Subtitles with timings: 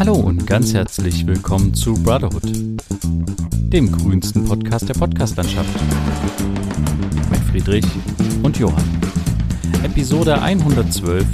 [0.00, 2.50] Hallo und ganz herzlich willkommen zu Brotherhood,
[3.70, 5.68] dem grünsten Podcast der Podcastlandschaft.
[7.30, 7.84] Mit Friedrich
[8.42, 8.98] und Johann.
[9.84, 11.26] Episode 112.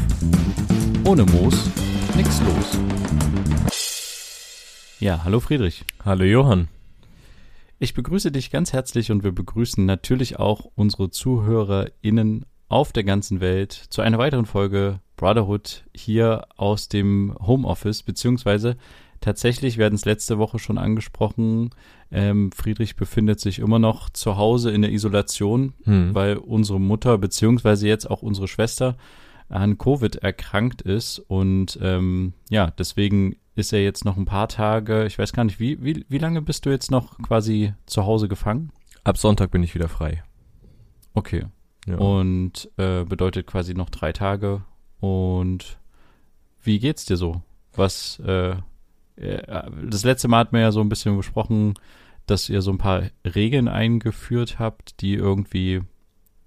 [1.05, 1.71] Ohne Moos,
[2.17, 2.79] nix los.
[4.99, 5.85] Ja, hallo Friedrich.
[6.05, 6.67] Hallo Johann.
[7.79, 13.41] Ich begrüße dich ganz herzlich und wir begrüßen natürlich auch unsere ZuhörerInnen auf der ganzen
[13.41, 18.77] Welt zu einer weiteren Folge Brotherhood hier aus dem Homeoffice, beziehungsweise
[19.21, 21.71] tatsächlich, wir hatten es letzte Woche schon angesprochen,
[22.11, 26.15] ähm, Friedrich befindet sich immer noch zu Hause in der Isolation, hm.
[26.15, 28.97] weil unsere Mutter, beziehungsweise jetzt auch unsere Schwester
[29.49, 35.07] an Covid erkrankt ist und ähm, ja, deswegen ist er jetzt noch ein paar Tage,
[35.07, 38.29] ich weiß gar nicht, wie, wie, wie lange bist du jetzt noch quasi zu Hause
[38.29, 38.71] gefangen?
[39.03, 40.23] Ab Sonntag bin ich wieder frei.
[41.15, 41.47] Okay.
[41.87, 41.97] Ja.
[41.97, 44.63] Und äh, bedeutet quasi noch drei Tage.
[45.01, 45.79] Und
[46.63, 47.43] wie geht's dir so?
[47.75, 48.57] Was, äh,
[49.17, 51.75] äh, das letzte Mal hat man ja so ein bisschen besprochen,
[52.27, 55.83] dass ihr so ein paar Regeln eingeführt habt, die irgendwie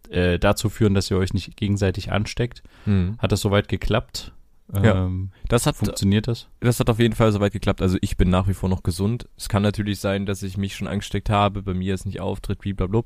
[0.10, 2.64] äh, dazu führen, dass ihr euch nicht gegenseitig ansteckt.
[2.86, 3.16] Hm.
[3.18, 4.34] Hat das soweit geklappt?
[4.74, 5.06] Ja.
[5.06, 6.48] Ähm, das hat funktioniert das?
[6.60, 7.82] Das hat auf jeden Fall soweit geklappt.
[7.82, 9.28] Also ich bin nach wie vor noch gesund.
[9.36, 12.60] Es kann natürlich sein, dass ich mich schon angesteckt habe, bei mir es nicht auftritt,
[12.60, 13.04] blablabla.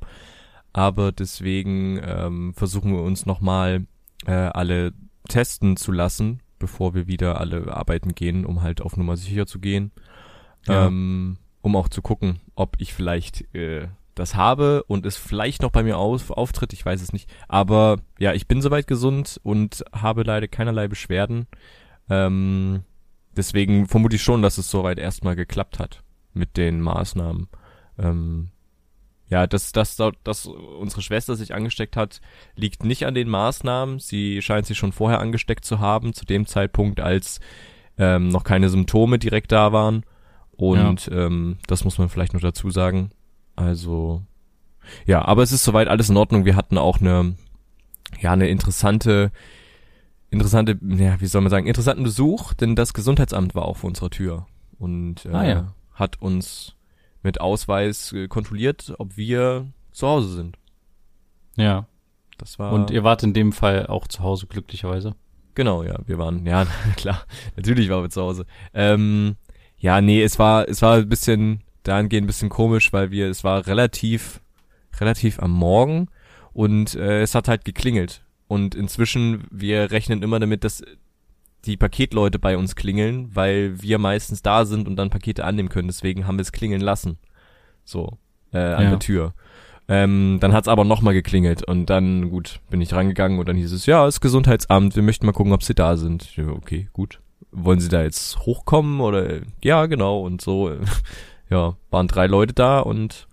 [0.72, 3.86] Aber deswegen ähm, versuchen wir uns nochmal
[4.26, 4.92] äh, alle
[5.28, 9.58] testen zu lassen, bevor wir wieder alle arbeiten gehen, um halt auf Nummer sicher zu
[9.58, 9.92] gehen.
[10.66, 10.86] Ja.
[10.86, 15.70] Ähm, um auch zu gucken, ob ich vielleicht äh, das habe und es vielleicht noch
[15.70, 17.30] bei mir auf, auftritt, ich weiß es nicht.
[17.48, 21.46] Aber ja, ich bin soweit gesund und habe leider keinerlei Beschwerden.
[22.08, 22.84] Ähm,
[23.36, 27.48] deswegen vermute ich schon, dass es soweit erstmal geklappt hat mit den Maßnahmen.
[27.98, 28.50] Ähm,
[29.34, 32.20] ja, dass, dass, dass unsere Schwester sich angesteckt hat,
[32.54, 33.98] liegt nicht an den Maßnahmen.
[33.98, 37.40] Sie scheint sich schon vorher angesteckt zu haben, zu dem Zeitpunkt, als
[37.98, 40.04] ähm, noch keine Symptome direkt da waren.
[40.52, 41.26] Und ja.
[41.26, 43.10] ähm, das muss man vielleicht noch dazu sagen.
[43.56, 44.22] Also,
[45.04, 46.44] ja, aber es ist soweit alles in Ordnung.
[46.44, 47.34] Wir hatten auch eine,
[48.20, 49.32] ja, eine interessante,
[50.30, 54.10] interessante, ja, wie soll man sagen, interessanten Besuch, denn das Gesundheitsamt war auch vor unserer
[54.10, 54.46] Tür
[54.78, 55.74] und äh, ah, ja.
[55.92, 56.76] hat uns
[57.24, 60.56] mit Ausweis äh, kontrolliert, ob wir zu Hause sind.
[61.56, 61.86] Ja.
[62.38, 62.72] Das war.
[62.72, 65.14] Und ihr wart in dem Fall auch zu Hause, glücklicherweise.
[65.54, 67.24] Genau, ja, wir waren, ja, klar,
[67.56, 68.44] natürlich waren wir zu Hause.
[68.72, 69.36] Ähm,
[69.78, 73.44] ja, nee, es war, es war ein bisschen, dahingehend ein bisschen komisch, weil wir, es
[73.44, 74.40] war relativ,
[74.98, 76.08] relativ am Morgen
[76.52, 78.22] und äh, es hat halt geklingelt.
[78.48, 80.82] Und inzwischen, wir rechnen immer damit, dass
[81.64, 85.88] die Paketleute bei uns klingeln, weil wir meistens da sind und dann Pakete annehmen können.
[85.88, 87.18] Deswegen haben wir es klingeln lassen.
[87.84, 88.18] So,
[88.52, 88.90] äh, an ja.
[88.90, 89.34] der Tür.
[89.86, 93.72] Ähm, dann hat's aber nochmal geklingelt und dann, gut, bin ich rangegangen und dann hieß
[93.72, 96.36] es, ja, das Gesundheitsamt, wir möchten mal gucken, ob sie da sind.
[96.36, 97.20] Ja, okay, gut.
[97.52, 100.72] Wollen sie da jetzt hochkommen oder, ja, genau, und so.
[101.50, 103.28] ja, waren drei Leute da und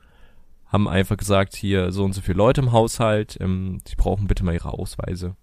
[0.68, 4.44] haben einfach gesagt, hier so und so viele Leute im Haushalt, ähm, sie brauchen bitte
[4.44, 5.36] mal ihre Ausweise.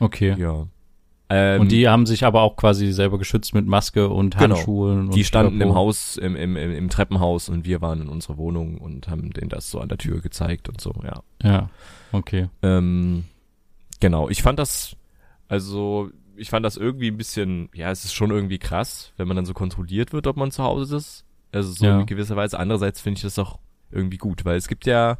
[0.00, 0.34] Okay.
[0.38, 0.66] Ja.
[1.32, 4.56] Ähm, und die haben sich aber auch quasi selber geschützt mit Maske und genau.
[4.56, 5.00] Handschuhen.
[5.02, 5.12] Genau.
[5.12, 5.70] Die standen Körper.
[5.70, 9.30] im Haus, im, im, im, im Treppenhaus und wir waren in unserer Wohnung und haben
[9.32, 11.22] denen das so an der Tür gezeigt und so, ja.
[11.42, 11.70] Ja,
[12.10, 12.48] okay.
[12.62, 13.24] Ähm,
[14.00, 14.96] genau, ich fand das,
[15.48, 19.36] also ich fand das irgendwie ein bisschen, ja, es ist schon irgendwie krass, wenn man
[19.36, 21.24] dann so kontrolliert wird, ob man zu Hause ist.
[21.52, 22.00] Also so ja.
[22.00, 22.58] in gewisser Weise.
[22.58, 23.58] Andererseits finde ich das auch
[23.90, 25.18] irgendwie gut, weil es gibt ja,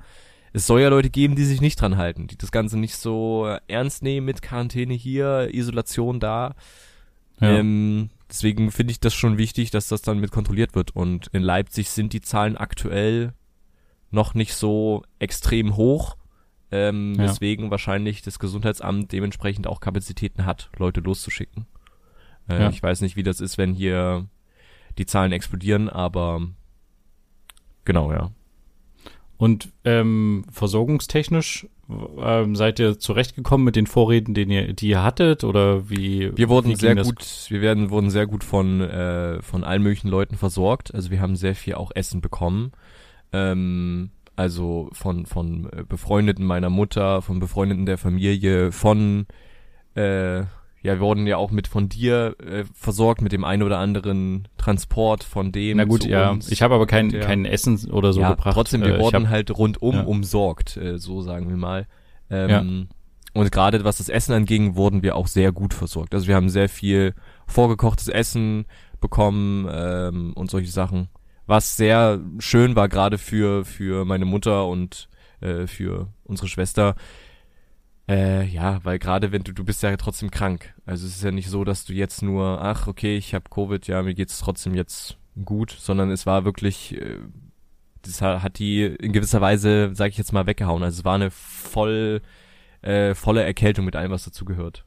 [0.52, 3.46] es soll ja Leute geben, die sich nicht dran halten, die das Ganze nicht so
[3.68, 6.54] ernst nehmen mit Quarantäne hier, Isolation da.
[7.40, 7.58] Ja.
[7.58, 10.94] Ähm, deswegen finde ich das schon wichtig, dass das dann mit kontrolliert wird.
[10.94, 13.32] Und in Leipzig sind die Zahlen aktuell
[14.10, 16.16] noch nicht so extrem hoch,
[16.72, 17.24] ähm, ja.
[17.24, 21.66] weswegen wahrscheinlich das Gesundheitsamt dementsprechend auch Kapazitäten hat, Leute loszuschicken.
[22.48, 22.70] Äh, ja.
[22.70, 24.26] Ich weiß nicht, wie das ist, wenn hier
[24.98, 26.42] die Zahlen explodieren, aber
[27.84, 28.32] genau, ja.
[29.40, 31.66] Und ähm, versorgungstechnisch
[32.18, 36.30] ähm, seid ihr zurechtgekommen mit den Vorräten, den ihr, die ihr hattet, oder wie?
[36.36, 40.08] Wir wurden wie sehr gut, wir werden wurden sehr gut von äh, von allen möglichen
[40.08, 40.94] Leuten versorgt.
[40.94, 42.72] Also wir haben sehr viel auch Essen bekommen.
[43.32, 49.24] Ähm, also von von Befreundeten meiner Mutter, von Befreundeten der Familie, von
[49.94, 50.42] äh,
[50.82, 54.48] ja, wir wurden ja auch mit von dir äh, versorgt mit dem einen oder anderen
[54.56, 55.76] Transport von dem.
[55.76, 56.30] Na gut, ja.
[56.30, 56.50] Uns.
[56.50, 57.20] Ich habe aber kein, ja.
[57.20, 58.54] kein Essen oder so ja, gebracht.
[58.54, 60.02] Trotzdem, wir äh, wurden hab, halt rundum ja.
[60.04, 61.86] umsorgt, äh, so sagen wir mal.
[62.30, 62.64] Ähm, ja.
[63.32, 66.14] Und gerade was das Essen anging, wurden wir auch sehr gut versorgt.
[66.14, 67.14] Also wir haben sehr viel
[67.46, 68.64] vorgekochtes Essen
[69.00, 71.08] bekommen ähm, und solche Sachen.
[71.46, 75.08] Was sehr schön war, gerade für, für meine Mutter und
[75.40, 76.94] äh, für unsere Schwester,
[78.08, 80.74] Äh, ja, weil gerade wenn du, du bist ja trotzdem krank.
[80.84, 83.86] Also es ist ja nicht so, dass du jetzt nur, ach, okay, ich habe Covid,
[83.86, 87.18] ja, mir geht's trotzdem jetzt gut, sondern es war wirklich, äh,
[88.02, 90.82] das hat die in gewisser Weise, sag ich jetzt mal, weggehauen.
[90.82, 92.22] Also es war eine voll,
[92.82, 94.84] äh, volle Erkältung mit allem, was dazu gehört.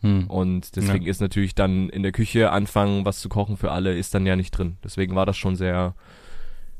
[0.00, 0.28] Hm.
[0.28, 1.10] Und deswegen ja.
[1.10, 4.36] ist natürlich dann in der Küche anfangen, was zu kochen für alle, ist dann ja
[4.36, 4.78] nicht drin.
[4.82, 5.94] Deswegen war das schon sehr,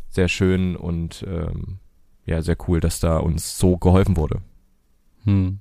[0.09, 1.79] sehr schön und ähm,
[2.25, 4.41] ja, sehr cool, dass da uns so geholfen wurde.
[5.25, 5.61] Hm.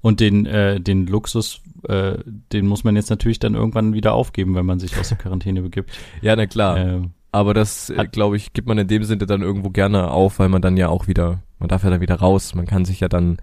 [0.00, 2.18] Und den, äh, den Luxus, äh,
[2.52, 5.62] den muss man jetzt natürlich dann irgendwann wieder aufgeben, wenn man sich aus der Quarantäne
[5.62, 5.92] begibt.
[6.20, 6.76] Ja, na klar.
[6.76, 10.38] Ähm, Aber das, äh, glaube ich, gibt man in dem Sinne dann irgendwo gerne auf,
[10.38, 13.00] weil man dann ja auch wieder, man darf ja dann wieder raus, man kann sich
[13.00, 13.38] ja dann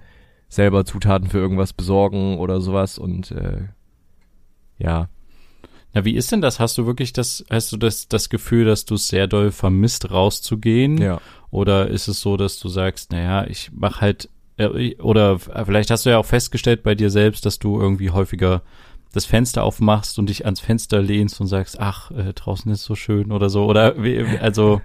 [0.49, 3.63] selber Zutaten für irgendwas besorgen oder sowas und äh,
[4.77, 5.09] ja.
[5.93, 6.59] Na, wie ist denn das?
[6.59, 10.11] Hast du wirklich das, hast du das, das Gefühl, dass du es sehr doll vermisst,
[10.11, 10.97] rauszugehen?
[10.99, 11.19] Ja.
[11.49, 14.29] Oder ist es so, dass du sagst, naja, ich mache halt
[14.99, 18.61] oder vielleicht hast du ja auch festgestellt bei dir selbst, dass du irgendwie häufiger
[19.13, 22.95] das Fenster aufmachst und dich ans Fenster lehnst und sagst, ach, äh, draußen ist so
[22.95, 23.65] schön oder so.
[23.65, 24.81] Oder wie, also,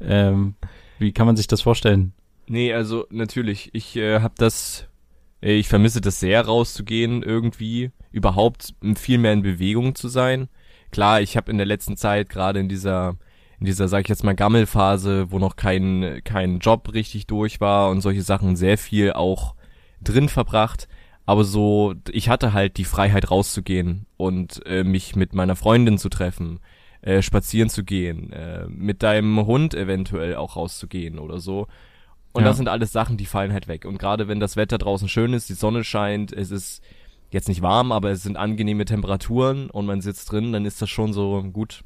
[0.00, 0.54] ähm,
[0.98, 2.12] wie kann man sich das vorstellen?
[2.46, 4.86] Nee, also natürlich, ich äh, habe das,
[5.42, 10.48] äh, ich vermisse das sehr, rauszugehen irgendwie, überhaupt viel mehr in Bewegung zu sein.
[10.90, 13.16] Klar, ich habe in der letzten Zeit gerade in dieser
[13.58, 17.90] in dieser, sag ich jetzt mal, Gammelphase, wo noch kein, kein Job richtig durch war
[17.90, 19.54] und solche Sachen sehr viel auch
[20.02, 20.88] drin verbracht.
[21.24, 26.08] Aber so, ich hatte halt die Freiheit rauszugehen und äh, mich mit meiner Freundin zu
[26.08, 26.60] treffen,
[27.00, 31.66] äh, spazieren zu gehen, äh, mit deinem Hund eventuell auch rauszugehen oder so.
[32.32, 32.48] Und ja.
[32.48, 33.86] das sind alles Sachen, die fallen halt weg.
[33.86, 36.82] Und gerade wenn das Wetter draußen schön ist, die Sonne scheint, es ist
[37.30, 40.90] jetzt nicht warm, aber es sind angenehme Temperaturen und man sitzt drin, dann ist das
[40.90, 41.82] schon so gut.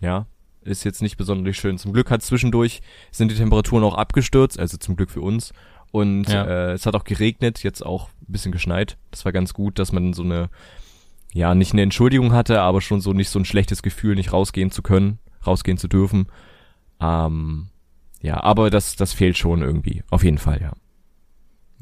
[0.00, 0.26] Ja,
[0.68, 1.78] ist jetzt nicht besonders schön.
[1.78, 2.80] Zum Glück hat zwischendurch
[3.10, 5.52] sind die Temperaturen auch abgestürzt, also zum Glück für uns.
[5.90, 6.44] Und ja.
[6.44, 8.98] äh, es hat auch geregnet, jetzt auch ein bisschen geschneit.
[9.10, 10.50] Das war ganz gut, dass man so eine,
[11.32, 14.70] ja, nicht eine Entschuldigung hatte, aber schon so nicht so ein schlechtes Gefühl, nicht rausgehen
[14.70, 16.26] zu können, rausgehen zu dürfen.
[17.00, 17.68] Ähm,
[18.20, 20.02] ja, aber das, das fehlt schon irgendwie.
[20.10, 20.72] Auf jeden Fall, ja.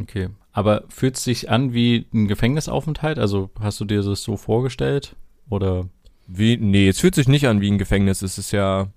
[0.00, 0.28] Okay.
[0.52, 3.18] Aber fühlt es sich an wie ein Gefängnisaufenthalt?
[3.18, 5.16] Also hast du dir das so vorgestellt?
[5.48, 5.88] Oder
[6.26, 8.22] wie, nee, es fühlt sich nicht an wie ein Gefängnis.
[8.22, 8.88] Es ist ja,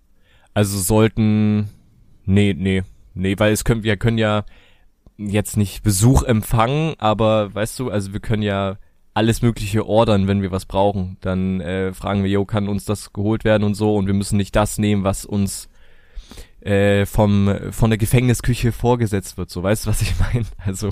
[0.54, 1.70] also sollten,
[2.26, 2.84] nee, nee,
[3.14, 4.46] nee, weil es können, wir können ja
[5.18, 8.78] jetzt nicht Besuch empfangen, aber weißt du, also wir können ja
[9.14, 11.18] alles mögliche ordern, wenn wir was brauchen.
[11.22, 14.38] Dann äh, fragen wir, jo, kann uns das geholt werden und so und wir müssen
[14.38, 15.70] nicht das nehmen, was uns
[16.62, 19.50] äh, vom von der Gefängnisküche vorgesetzt wird.
[19.50, 20.46] So, weißt du, was ich meine?
[20.58, 20.90] Also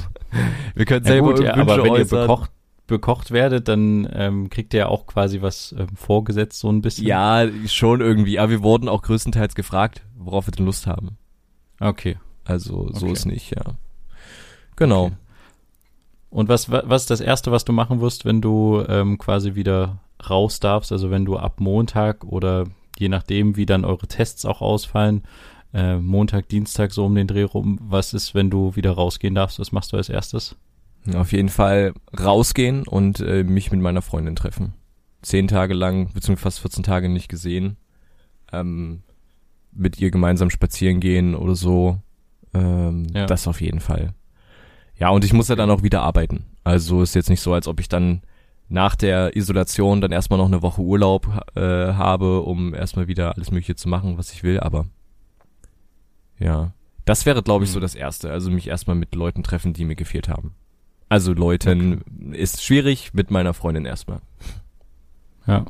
[0.75, 2.19] wir können ja selber gut, ja, aber wenn äußern.
[2.19, 2.51] ihr bekocht
[2.88, 7.06] bekocht werdet, dann ähm, kriegt ihr ja auch quasi was ähm, vorgesetzt, so ein bisschen.
[7.06, 8.39] Ja, schon irgendwie.
[8.39, 11.18] Aber wir wurden auch größtenteils gefragt, worauf wir denn Lust haben.
[11.80, 12.18] Okay.
[12.45, 13.13] Also so okay.
[13.13, 13.74] ist nicht, ja.
[14.78, 15.07] Genau.
[15.07, 15.16] Okay.
[16.30, 20.00] Und was, was ist das Erste, was du machen wirst, wenn du ähm, quasi wieder
[20.30, 20.92] raus darfst?
[20.92, 22.66] Also wenn du ab Montag oder
[22.98, 25.24] je nachdem, wie dann eure Tests auch ausfallen,
[25.74, 29.60] äh, Montag, Dienstag so um den Dreh rum, was ist, wenn du wieder rausgehen darfst?
[29.60, 30.56] Was machst du als erstes?
[31.15, 34.74] Auf jeden Fall rausgehen und äh, mich mit meiner Freundin treffen.
[35.21, 37.77] Zehn Tage lang, beziehungsweise fast 14 Tage nicht gesehen.
[38.51, 39.04] Ähm,
[39.71, 42.00] mit ihr gemeinsam spazieren gehen oder so.
[42.54, 43.25] Ähm, ja.
[43.25, 44.13] Das auf jeden Fall.
[44.95, 46.45] Ja, und ich muss ja dann auch wieder arbeiten.
[46.63, 48.21] Also ist jetzt nicht so, als ob ich dann
[48.69, 53.51] nach der Isolation dann erstmal noch eine Woche Urlaub äh, habe, um erstmal wieder alles
[53.51, 54.86] Mögliche zu machen, was ich will, aber
[56.39, 56.74] ja.
[57.05, 57.84] Das wäre, glaube ich, so mhm.
[57.84, 58.31] das Erste.
[58.31, 60.55] Also mich erstmal mit Leuten treffen, die mir gefehlt haben.
[61.09, 62.37] Also Leuten okay.
[62.37, 64.19] ist schwierig, mit meiner Freundin erstmal.
[65.45, 65.65] Ja,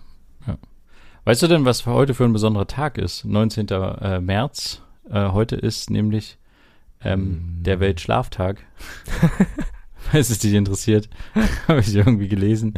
[0.48, 0.58] ja.
[1.25, 3.25] Weißt du denn, was heute für ein besonderer Tag ist?
[3.25, 3.67] 19.
[3.67, 4.82] Äh, März.
[5.10, 6.38] Äh, heute ist nämlich
[7.03, 7.63] ähm, mm.
[7.63, 8.63] der Weltschlaftag.
[10.12, 11.10] Falls es dich interessiert,
[11.67, 12.75] habe ich irgendwie gelesen.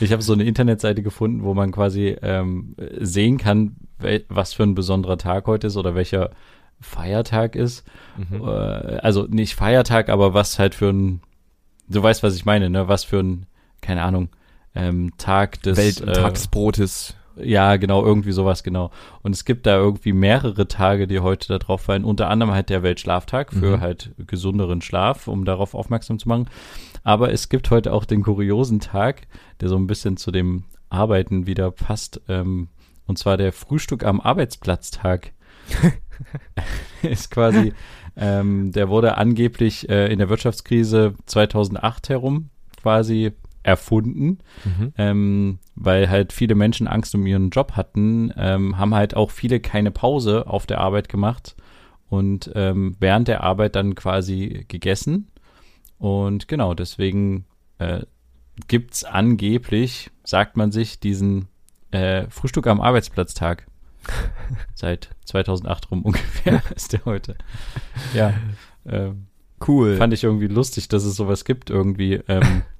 [0.00, 3.76] Ich habe so eine Internetseite gefunden, wo man quasi ähm, sehen kann,
[4.28, 6.30] was für ein besonderer Tag heute ist oder welcher
[6.80, 7.84] Feiertag ist.
[8.16, 8.42] Mhm.
[8.42, 11.20] Äh, also nicht Feiertag, aber was halt für ein
[11.88, 12.88] du weißt, was ich meine, ne?
[12.88, 13.46] Was für ein,
[13.80, 14.28] keine Ahnung,
[14.74, 17.16] ähm, Tag des Welttagsbrotes.
[17.36, 18.90] Äh, ja, genau, irgendwie sowas, genau.
[19.22, 22.04] Und es gibt da irgendwie mehrere Tage, die heute da drauf fallen.
[22.04, 23.80] Unter anderem halt der Weltschlaftag für mhm.
[23.80, 26.48] halt gesünderen Schlaf, um darauf aufmerksam zu machen.
[27.04, 29.26] Aber es gibt heute auch den kuriosen Tag,
[29.60, 32.20] der so ein bisschen zu dem Arbeiten wieder passt.
[32.28, 32.68] Ähm,
[33.06, 35.32] und zwar der Frühstück am Arbeitsplatztag.
[37.02, 37.72] ist quasi
[38.16, 42.50] ähm, der wurde angeblich äh, in der Wirtschaftskrise 2008 herum
[42.80, 44.92] quasi erfunden, mhm.
[44.98, 49.60] ähm, weil halt viele Menschen Angst um ihren Job hatten, ähm, haben halt auch viele
[49.60, 51.54] keine Pause auf der Arbeit gemacht
[52.08, 55.28] und ähm, während der Arbeit dann quasi gegessen
[55.98, 57.46] Und genau, deswegen
[57.78, 58.00] äh,
[58.68, 61.48] gibt es angeblich, sagt man sich, diesen
[61.90, 63.66] äh, Frühstück am Arbeitsplatztag.
[64.74, 67.36] Seit 2008 rum ungefähr ist der heute.
[68.14, 68.34] Ja.
[68.86, 69.26] Ähm,
[69.66, 69.96] cool.
[69.96, 72.14] Fand ich irgendwie lustig, dass es sowas gibt irgendwie.
[72.28, 72.62] Ähm,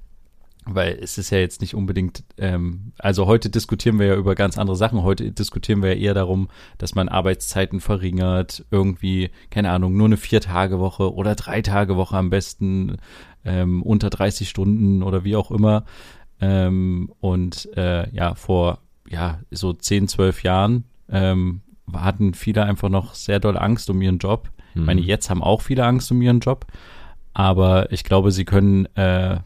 [0.65, 4.57] weil es ist ja jetzt nicht unbedingt, ähm, also heute diskutieren wir ja über ganz
[4.57, 5.03] andere Sachen.
[5.03, 10.17] Heute diskutieren wir ja eher darum, dass man Arbeitszeiten verringert, irgendwie, keine Ahnung, nur eine
[10.17, 12.97] Vier-Tage-Woche oder Drei-Tage-Woche am besten,
[13.43, 15.83] ähm, unter 30 Stunden oder wie auch immer.
[16.39, 23.13] Ähm, und äh, ja, vor ja, so 10, 12 Jahren ähm, hatten viele einfach noch
[23.13, 24.49] sehr doll Angst um ihren Job.
[24.73, 24.81] Mhm.
[24.81, 25.07] Ich meine, mhm.
[25.07, 26.65] jetzt haben auch viele Angst um ihren Job,
[27.33, 29.39] aber ich glaube, sie können äh,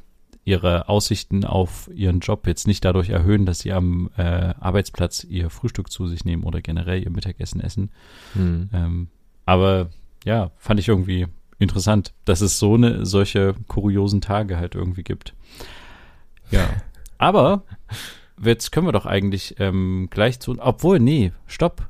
[0.47, 5.49] ihre Aussichten auf ihren Job jetzt nicht dadurch erhöhen, dass sie am äh, Arbeitsplatz ihr
[5.49, 7.89] Frühstück zu sich nehmen oder generell ihr Mittagessen essen.
[8.33, 8.69] Mhm.
[8.71, 9.07] Ähm,
[9.45, 9.89] aber
[10.23, 11.27] ja, fand ich irgendwie
[11.59, 15.33] interessant, dass es so eine solche kuriosen Tage halt irgendwie gibt.
[16.49, 16.69] Ja,
[17.17, 17.63] aber
[18.43, 21.87] jetzt können wir doch eigentlich ähm, gleich zu, obwohl nee, stopp.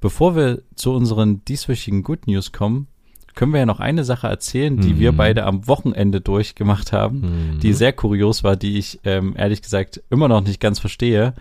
[0.00, 2.88] Bevor wir zu unseren dieswöchigen Good News kommen,
[3.34, 4.98] können wir ja noch eine Sache erzählen, die mhm.
[4.98, 7.20] wir beide am Wochenende durchgemacht haben,
[7.54, 7.60] mhm.
[7.60, 11.34] die sehr kurios war, die ich ähm, ehrlich gesagt immer noch nicht ganz verstehe.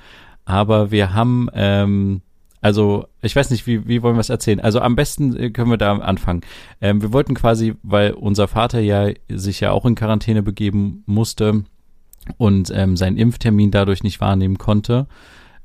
[0.45, 2.21] Aber wir haben, ähm,
[2.61, 4.59] also ich weiß nicht, wie, wie wollen wir es erzählen?
[4.59, 6.41] Also am besten äh, können wir da anfangen.
[6.81, 11.63] Ähm, wir wollten quasi, weil unser Vater ja sich ja auch in Quarantäne begeben musste
[12.37, 15.07] und ähm, seinen Impftermin dadurch nicht wahrnehmen konnte,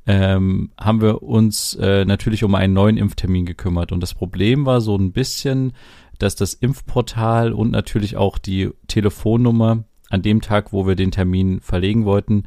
[0.05, 3.91] ähm, haben wir uns äh, natürlich um einen neuen Impftermin gekümmert.
[3.91, 5.73] Und das Problem war so ein bisschen,
[6.17, 11.61] dass das Impfportal und natürlich auch die Telefonnummer an dem Tag, wo wir den Termin
[11.61, 12.43] verlegen wollten,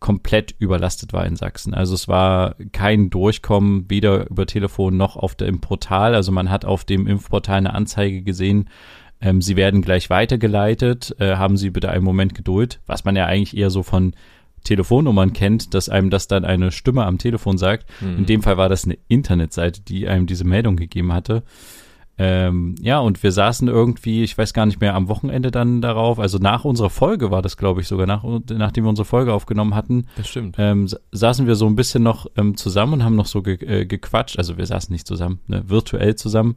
[0.00, 1.72] komplett überlastet war in Sachsen.
[1.72, 6.14] Also es war kein Durchkommen, weder über Telefon noch auf dem Portal.
[6.14, 8.68] Also man hat auf dem Impfportal eine Anzeige gesehen,
[9.24, 13.24] ähm, Sie werden gleich weitergeleitet, äh, haben Sie bitte einen Moment Geduld, was man ja
[13.24, 14.14] eigentlich eher so von
[14.64, 17.86] Telefonnummern kennt, dass einem das dann eine Stimme am Telefon sagt.
[18.00, 18.18] Mhm.
[18.18, 21.42] In dem Fall war das eine Internetseite, die einem diese Meldung gegeben hatte.
[22.16, 26.20] Ähm, ja, und wir saßen irgendwie, ich weiß gar nicht mehr, am Wochenende dann darauf,
[26.20, 29.74] also nach unserer Folge war das, glaube ich, sogar, nach, nachdem wir unsere Folge aufgenommen
[29.74, 30.06] hatten.
[30.16, 30.54] Das stimmt.
[30.58, 33.86] Ähm, saßen wir so ein bisschen noch ähm, zusammen und haben noch so ge äh,
[33.86, 34.38] gequatscht.
[34.38, 36.54] Also wir saßen nicht zusammen, ne, virtuell zusammen.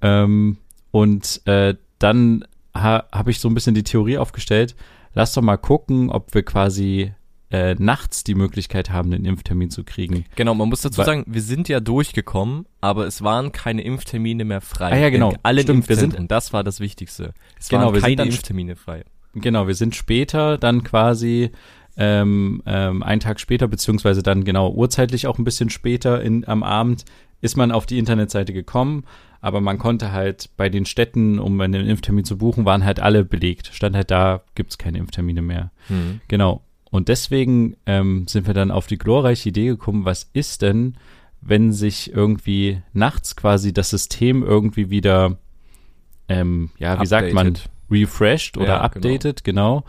[0.00, 0.56] Ähm,
[0.92, 2.44] und äh, dann
[2.74, 4.76] ha habe ich so ein bisschen die Theorie aufgestellt,
[5.14, 7.12] lass doch mal gucken, ob wir quasi
[7.50, 10.24] äh, nachts die Möglichkeit haben, den Impftermin zu kriegen.
[10.36, 14.44] Genau, man muss dazu Weil, sagen, wir sind ja durchgekommen, aber es waren keine Impftermine
[14.44, 14.92] mehr frei.
[14.92, 15.34] Ah ja, genau.
[15.42, 17.34] Alle Stimmt, wir sind, das war das Wichtigste.
[17.58, 19.04] Es genau, waren keine Impftermine frei.
[19.34, 21.50] Genau, wir sind später dann quasi
[21.96, 26.62] ähm, ähm, einen Tag später, beziehungsweise dann genau urzeitlich auch ein bisschen später in, am
[26.62, 27.04] Abend,
[27.42, 29.04] ist man auf die Internetseite gekommen,
[29.42, 33.24] aber man konnte halt bei den Städten, um einen Impftermin zu buchen, waren halt alle
[33.24, 33.70] belegt.
[33.72, 35.72] Stand halt da, gibt's keine Impftermine mehr.
[35.88, 36.20] Mhm.
[36.28, 36.62] Genau.
[36.92, 40.94] Und deswegen ähm, sind wir dann auf die glorreiche Idee gekommen, was ist denn,
[41.40, 45.38] wenn sich irgendwie nachts quasi das System irgendwie wieder,
[46.28, 47.08] ähm, ja, wie updated.
[47.08, 47.58] sagt man,
[47.90, 49.08] refreshed oder ja, genau.
[49.08, 49.80] updated, genau.
[49.80, 49.84] genau,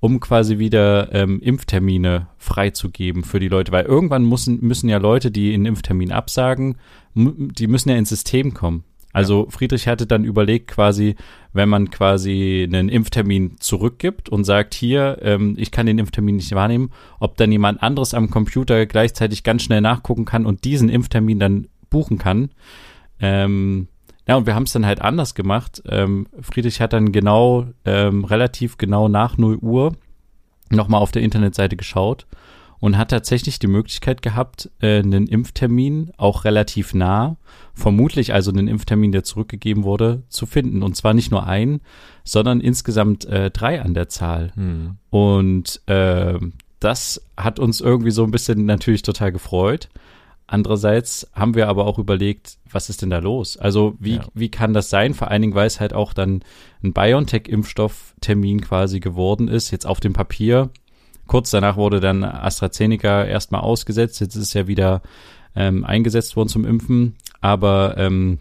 [0.00, 5.30] um quasi wieder ähm, Impftermine freizugeben für die Leute, weil irgendwann müssen, müssen ja Leute,
[5.30, 6.78] die einen Impftermin absagen,
[7.14, 8.84] die müssen ja ins System kommen.
[9.14, 11.14] Also Friedrich hatte dann überlegt, quasi,
[11.52, 16.52] wenn man quasi einen Impftermin zurückgibt und sagt, hier, ähm, ich kann den Impftermin nicht
[16.52, 16.90] wahrnehmen,
[17.20, 21.68] ob dann jemand anderes am Computer gleichzeitig ganz schnell nachgucken kann und diesen Impftermin dann
[21.90, 22.50] buchen kann.
[23.20, 23.86] Ähm,
[24.26, 25.80] ja, und wir haben es dann halt anders gemacht.
[25.88, 29.92] Ähm, Friedrich hat dann genau, ähm, relativ genau nach 0 Uhr
[30.70, 32.26] nochmal auf der Internetseite geschaut
[32.84, 37.38] und hat tatsächlich die Möglichkeit gehabt, äh, einen Impftermin auch relativ nah,
[37.72, 40.82] vermutlich also einen Impftermin, der zurückgegeben wurde, zu finden.
[40.82, 41.80] Und zwar nicht nur ein,
[42.24, 44.52] sondern insgesamt äh, drei an der Zahl.
[44.54, 44.98] Hm.
[45.08, 46.38] Und äh,
[46.78, 49.88] das hat uns irgendwie so ein bisschen natürlich total gefreut.
[50.46, 53.56] Andererseits haben wir aber auch überlegt, was ist denn da los?
[53.56, 54.26] Also wie, ja.
[54.34, 55.14] wie kann das sein?
[55.14, 56.42] Vor allen Dingen, weil es halt auch dann
[56.82, 60.68] ein BioNTech-Impfstofftermin quasi geworden ist, jetzt auf dem Papier
[61.26, 64.20] Kurz danach wurde dann AstraZeneca erstmal ausgesetzt.
[64.20, 65.02] Jetzt ist es ja wieder
[65.56, 67.16] ähm, eingesetzt worden zum Impfen.
[67.40, 68.38] Aber ähm,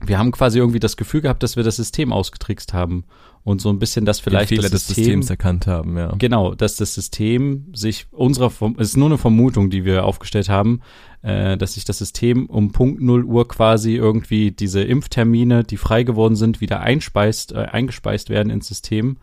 [0.00, 3.04] wir haben quasi irgendwie das Gefühl gehabt, dass wir das System ausgetrickst haben
[3.44, 6.14] und so ein bisschen das vielleicht das des System, Systems erkannt haben, ja.
[6.18, 10.82] Genau, dass das System sich unserer, es ist nur eine Vermutung, die wir aufgestellt haben,
[11.22, 16.02] äh, dass sich das System um Punkt 0 Uhr quasi irgendwie diese Impftermine, die frei
[16.04, 19.16] geworden sind, wieder einspeist, äh, eingespeist werden ins System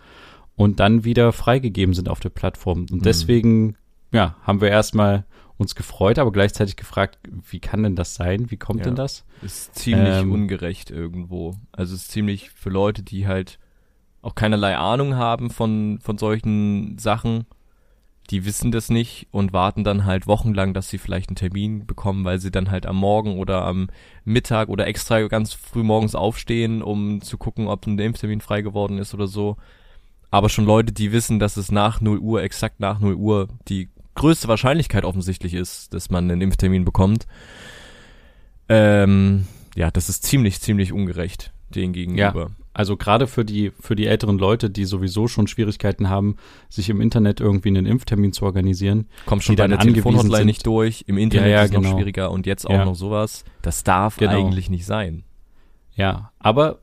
[0.55, 2.81] und dann wieder freigegeben sind auf der Plattform.
[2.91, 3.01] Und mhm.
[3.01, 3.77] deswegen,
[4.11, 5.25] ja, haben wir erstmal
[5.57, 7.17] uns gefreut, aber gleichzeitig gefragt,
[7.49, 8.51] wie kann denn das sein?
[8.51, 9.25] Wie kommt ja, denn das?
[9.41, 11.55] Ist ziemlich ähm, ungerecht irgendwo.
[11.71, 13.59] Also ist ziemlich für Leute, die halt
[14.21, 17.45] auch keinerlei Ahnung haben von, von solchen Sachen.
[18.31, 22.25] Die wissen das nicht und warten dann halt wochenlang, dass sie vielleicht einen Termin bekommen,
[22.25, 23.87] weil sie dann halt am Morgen oder am
[24.23, 28.97] Mittag oder extra ganz früh morgens aufstehen, um zu gucken, ob ein Impftermin frei geworden
[28.97, 29.57] ist oder so.
[30.35, 33.87] Aber schon Leute, die wissen, dass es nach 0 Uhr, exakt nach 0 Uhr, die
[34.15, 37.25] größte Wahrscheinlichkeit offensichtlich ist, dass man einen Impftermin bekommt.
[38.67, 42.41] Ähm, ja, das ist ziemlich, ziemlich ungerecht denen gegenüber.
[42.49, 42.65] Ja.
[42.73, 46.35] Also gerade für die, für die älteren Leute, die sowieso schon Schwierigkeiten haben,
[46.67, 49.07] sich im Internet irgendwie einen Impftermin zu organisieren.
[49.25, 51.91] Kommt schon bei der Telefonhotline nicht durch, im Internet ja, ja, ist es genau.
[51.91, 52.83] noch schwieriger und jetzt auch ja.
[52.83, 53.45] noch sowas.
[53.61, 54.33] Das darf genau.
[54.33, 55.23] eigentlich nicht sein.
[55.95, 56.79] Ja, aber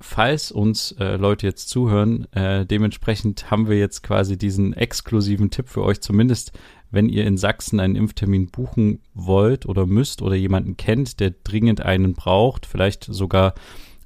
[0.00, 5.68] falls uns äh, Leute jetzt zuhören, äh, dementsprechend haben wir jetzt quasi diesen exklusiven Tipp
[5.68, 6.52] für euch, zumindest
[6.90, 11.82] wenn ihr in Sachsen einen Impftermin buchen wollt oder müsst oder jemanden kennt, der dringend
[11.82, 13.54] einen braucht, vielleicht sogar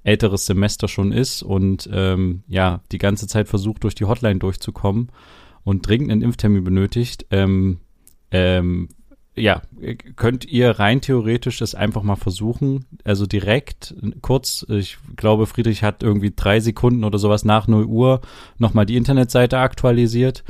[0.03, 5.11] älteres Semester schon ist und ähm, ja, die ganze Zeit versucht, durch die Hotline durchzukommen
[5.63, 7.81] und dringend einen Impftermin benötigt, ähm,
[8.31, 8.89] ähm,
[9.37, 9.63] ja,
[10.17, 12.85] könnt ihr rein theoretisch das einfach mal versuchen.
[13.03, 18.21] Also direkt, kurz, ich glaube, Friedrich hat irgendwie drei Sekunden oder sowas nach 0 Uhr
[18.59, 20.45] nochmal die Internetseite aktualisiert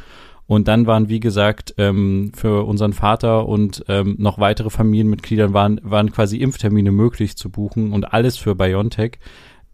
[0.47, 5.81] und dann waren, wie gesagt, ähm, für unseren Vater und ähm, noch weitere Familienmitglieder waren,
[5.83, 9.19] waren quasi Impftermine möglich zu buchen und alles für BioNTech.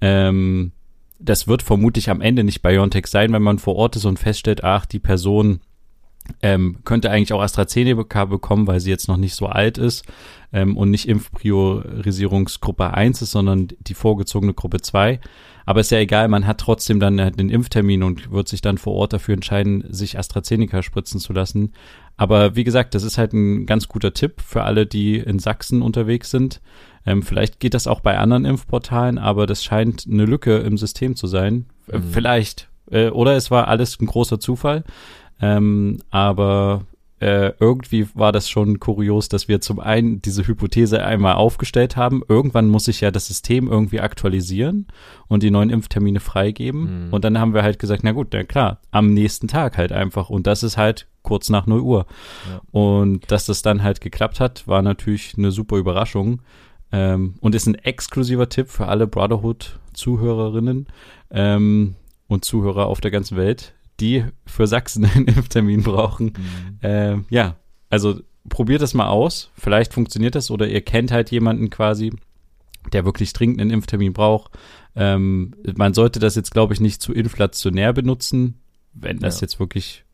[0.01, 0.73] Ähm,
[1.19, 4.63] das wird vermutlich am Ende nicht BioNTech sein, wenn man vor Ort ist und feststellt,
[4.63, 5.61] ach, die Person
[6.43, 10.05] ähm, könnte eigentlich auch AstraZeneca bekommen, weil sie jetzt noch nicht so alt ist
[10.53, 15.21] ähm, und nicht Impfpriorisierungsgruppe 1 ist, sondern die vorgezogene Gruppe 2.
[15.67, 18.95] Aber ist ja egal, man hat trotzdem dann den Impftermin und wird sich dann vor
[18.95, 21.73] Ort dafür entscheiden, sich AstraZeneca spritzen zu lassen.
[22.17, 25.83] Aber wie gesagt, das ist halt ein ganz guter Tipp für alle, die in Sachsen
[25.83, 26.61] unterwegs sind.
[27.07, 31.17] Ähm, vielleicht geht das auch bei anderen Impfportalen, aber das scheint eine Lücke im System
[31.17, 31.67] zu sein.
[31.89, 32.03] Äh, mhm.
[32.11, 32.69] Vielleicht.
[32.91, 34.85] Äh, oder es war alles ein großer Zufall.
[35.41, 36.85] Ähm, aber
[37.21, 42.23] äh, irgendwie war das schon kurios, dass wir zum einen diese Hypothese einmal aufgestellt haben.
[42.27, 44.87] Irgendwann muss sich ja das System irgendwie aktualisieren
[45.29, 47.09] und die neuen Impftermine freigeben.
[47.09, 47.13] Mhm.
[47.13, 50.31] Und dann haben wir halt gesagt, na gut, na klar, am nächsten Tag halt einfach.
[50.31, 52.07] Und das ist halt kurz nach 0 Uhr.
[52.51, 52.63] Ja.
[52.71, 56.41] Und dass das dann halt geklappt hat, war natürlich eine super Überraschung.
[56.91, 60.87] Ähm, und ist ein exklusiver Tipp für alle Brotherhood-Zuhörerinnen
[61.31, 61.95] ähm,
[62.29, 66.33] und Zuhörer auf der ganzen Welt die für Sachsen einen Impftermin brauchen.
[66.37, 66.89] Mhm.
[66.89, 67.57] Äh, ja,
[67.89, 69.51] also probiert das mal aus.
[69.55, 72.13] Vielleicht funktioniert das oder ihr kennt halt jemanden quasi,
[72.93, 74.53] der wirklich dringend einen Impftermin braucht.
[74.97, 78.61] Ähm, man sollte das jetzt, glaube ich, nicht zu inflationär benutzen,
[78.93, 79.47] wenn das ja.
[79.47, 80.05] jetzt wirklich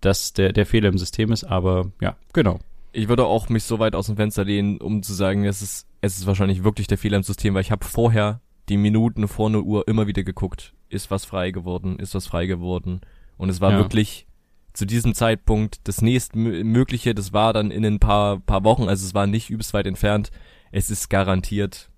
[0.00, 1.44] das der, der Fehler im System ist.
[1.44, 2.58] Aber ja, genau.
[2.92, 5.86] Ich würde auch mich so weit aus dem Fenster lehnen, um zu sagen, es ist,
[6.00, 9.50] es ist wahrscheinlich wirklich der Fehler im System, weil ich habe vorher die Minuten vor
[9.50, 10.74] 0 Uhr immer wieder geguckt.
[10.88, 11.98] Ist was frei geworden?
[11.98, 13.00] Ist was frei geworden?
[13.36, 13.78] Und es war ja.
[13.78, 14.26] wirklich
[14.72, 19.14] zu diesem Zeitpunkt das nächstmögliche, das war dann in ein paar, paar Wochen, also es
[19.14, 20.30] war nicht übelst weit entfernt.
[20.70, 21.90] Es ist garantiert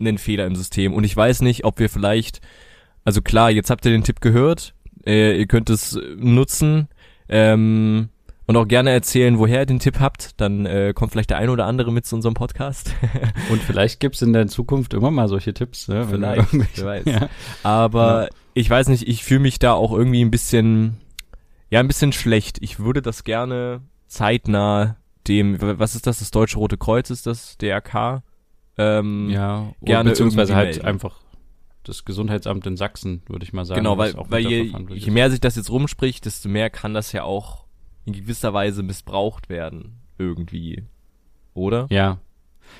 [0.00, 0.94] ein Fehler im System.
[0.94, 2.40] Und ich weiß nicht, ob wir vielleicht,
[3.04, 6.88] also klar, jetzt habt ihr den Tipp gehört, äh, ihr könnt es nutzen.
[7.28, 8.08] Ähm,
[8.46, 10.40] und auch gerne erzählen, woher ihr den Tipp habt.
[10.40, 12.94] Dann äh, kommt vielleicht der ein oder andere mit zu unserem Podcast.
[13.50, 15.86] und vielleicht gibt's in der Zukunft immer mal solche Tipps.
[15.86, 16.06] Ne?
[16.08, 17.04] Vielleicht, wer weiß.
[17.04, 17.28] Ja.
[17.62, 18.28] Aber ja.
[18.58, 20.96] Ich weiß nicht, ich fühle mich da auch irgendwie ein bisschen,
[21.70, 22.58] ja, ein bisschen schlecht.
[22.60, 24.96] Ich würde das gerne zeitnah
[25.28, 28.22] dem, was ist das, das Deutsche Rote Kreuz ist das, DRK?
[28.76, 30.86] Ähm, ja, gerne beziehungsweise halt melden.
[30.86, 31.20] einfach
[31.84, 33.78] das Gesundheitsamt in Sachsen, würde ich mal sagen.
[33.78, 37.22] Genau, weil, weil je, je mehr sich das jetzt rumspricht, desto mehr kann das ja
[37.22, 37.64] auch
[38.06, 40.00] in gewisser Weise missbraucht werden.
[40.18, 40.84] Irgendwie.
[41.54, 41.86] Oder?
[41.90, 42.18] Ja.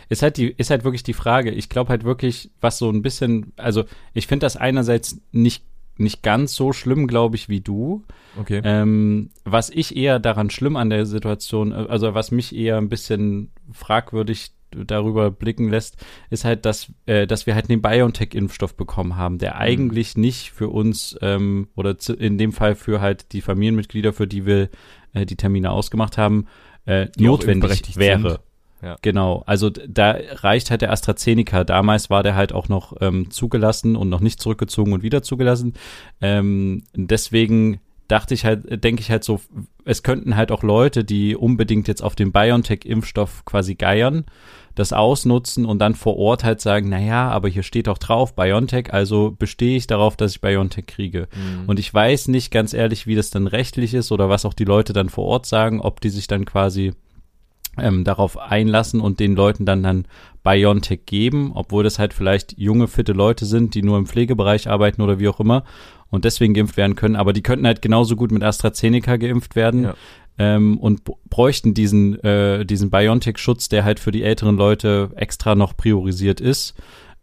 [0.08, 1.50] Ist halt die, ist halt wirklich die Frage.
[1.50, 5.64] Ich glaube halt wirklich, was so ein bisschen, also ich finde das einerseits nicht
[6.00, 8.04] nicht ganz so schlimm, glaube ich, wie du.
[8.38, 8.60] Okay.
[8.64, 12.88] Ähm, was ich eher daran schlimm an der Situation, äh, also was mich eher ein
[12.88, 15.96] bisschen fragwürdig darüber blicken lässt,
[16.30, 19.60] ist halt, dass, äh, dass wir halt den BioNTech-Impfstoff bekommen haben, der mhm.
[19.60, 24.46] eigentlich nicht für uns ähm, oder in dem Fall für halt die Familienmitglieder, für die
[24.46, 24.68] wir
[25.14, 26.46] äh, die Termine ausgemacht haben,
[26.84, 28.40] äh, notwendig wäre.
[28.82, 28.96] Ja.
[29.02, 31.64] Genau, also da reicht halt der AstraZeneca.
[31.64, 35.74] Damals war der halt auch noch ähm, zugelassen und noch nicht zurückgezogen und wieder zugelassen.
[36.20, 39.40] Ähm, deswegen dachte ich halt, denke ich halt so,
[39.84, 44.24] es könnten halt auch Leute, die unbedingt jetzt auf den BioNTech-Impfstoff quasi geiern,
[44.74, 48.34] das ausnutzen und dann vor Ort halt sagen, na ja, aber hier steht doch drauf
[48.34, 51.28] BioNTech, also bestehe ich darauf, dass ich BioNTech kriege.
[51.34, 51.68] Mhm.
[51.68, 54.64] Und ich weiß nicht ganz ehrlich, wie das dann rechtlich ist oder was auch die
[54.64, 56.92] Leute dann vor Ort sagen, ob die sich dann quasi
[57.80, 60.04] ähm, darauf einlassen und den Leuten dann dann
[60.42, 65.02] BioNTech geben, obwohl das halt vielleicht junge, fitte Leute sind, die nur im Pflegebereich arbeiten
[65.02, 65.64] oder wie auch immer
[66.10, 67.16] und deswegen geimpft werden können.
[67.16, 69.84] Aber die könnten halt genauso gut mit AstraZeneca geimpft werden.
[69.84, 69.94] Ja.
[70.40, 75.76] Ähm, und bräuchten diesen, äh, diesen BioNTech-Schutz, der halt für die älteren Leute extra noch
[75.76, 76.74] priorisiert ist,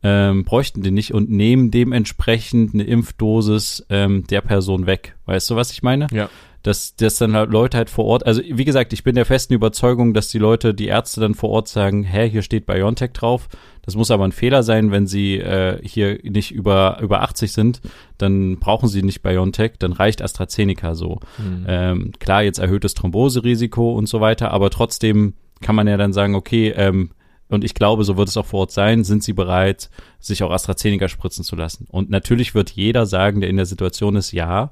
[0.03, 5.15] ähm, bräuchten den nicht und nehmen dementsprechend eine Impfdosis ähm, der Person weg.
[5.25, 6.07] Weißt du, was ich meine?
[6.11, 6.29] Ja
[6.65, 9.53] dass, dass dann halt Leute halt vor Ort, also wie gesagt, ich bin der festen
[9.53, 13.49] Überzeugung, dass die Leute, die Ärzte dann vor Ort sagen, hä, hier steht BioNTech drauf.
[13.83, 17.81] Das muss aber ein Fehler sein, wenn sie äh, hier nicht über, über 80 sind,
[18.17, 21.19] dann brauchen sie nicht BioNTech, dann reicht AstraZeneca so.
[21.37, 21.65] Mhm.
[21.67, 26.33] Ähm, klar, jetzt erhöhtes Thromboserisiko und so weiter, aber trotzdem kann man ja dann sagen,
[26.33, 27.11] okay, ähm,
[27.47, 30.49] und ich glaube, so wird es auch vor Ort sein, sind sie bereit, sich auch
[30.49, 31.85] AstraZeneca spritzen zu lassen.
[31.91, 34.71] Und natürlich wird jeder sagen, der in der Situation ist, ja,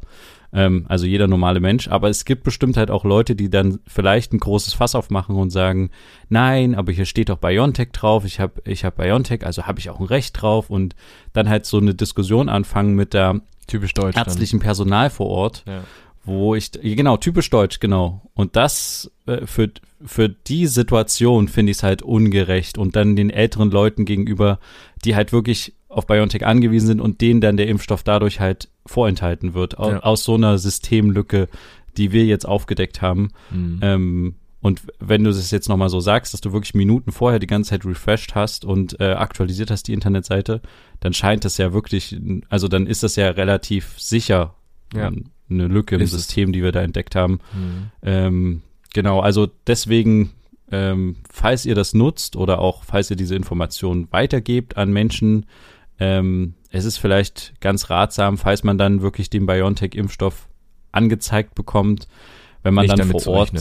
[0.53, 1.87] ähm, also jeder normale Mensch.
[1.87, 5.49] Aber es gibt bestimmt halt auch Leute, die dann vielleicht ein großes Fass aufmachen und
[5.49, 5.89] sagen,
[6.29, 9.89] nein, aber hier steht doch BioNTech drauf, ich habe ich hab BioNTech, also habe ich
[9.89, 10.95] auch ein Recht drauf und
[11.33, 15.63] dann halt so eine Diskussion anfangen mit der typisch deutsch ärztlichen Personal vor Ort.
[15.67, 15.83] Ja
[16.25, 18.21] wo ich, genau, typisch deutsch, genau.
[18.33, 19.69] Und das äh, für,
[20.05, 24.59] für die Situation finde ich es halt ungerecht und dann den älteren Leuten gegenüber,
[25.03, 29.53] die halt wirklich auf BioNTech angewiesen sind und denen dann der Impfstoff dadurch halt vorenthalten
[29.53, 29.99] wird, aus, ja.
[29.99, 31.47] aus so einer Systemlücke,
[31.97, 33.29] die wir jetzt aufgedeckt haben.
[33.51, 33.79] Mhm.
[33.81, 37.47] Ähm, und wenn du das jetzt nochmal so sagst, dass du wirklich Minuten vorher die
[37.47, 40.61] ganze Zeit refreshed hast und äh, aktualisiert hast die Internetseite,
[41.01, 42.17] dann scheint das ja wirklich,
[42.47, 44.55] also dann ist das ja relativ sicher
[44.95, 45.11] ja.
[45.49, 46.53] eine Lücke im ist System, es.
[46.53, 47.39] die wir da entdeckt haben.
[47.53, 47.91] Mhm.
[48.03, 48.61] Ähm,
[48.93, 50.31] genau, also deswegen
[50.73, 55.45] ähm, falls ihr das nutzt oder auch falls ihr diese Informationen weitergebt an Menschen,
[55.99, 60.49] ähm, es ist vielleicht ganz ratsam, falls man dann wirklich den BioNTech-Impfstoff
[60.91, 62.07] angezeigt bekommt,
[62.63, 63.51] wenn man nicht dann vor Ort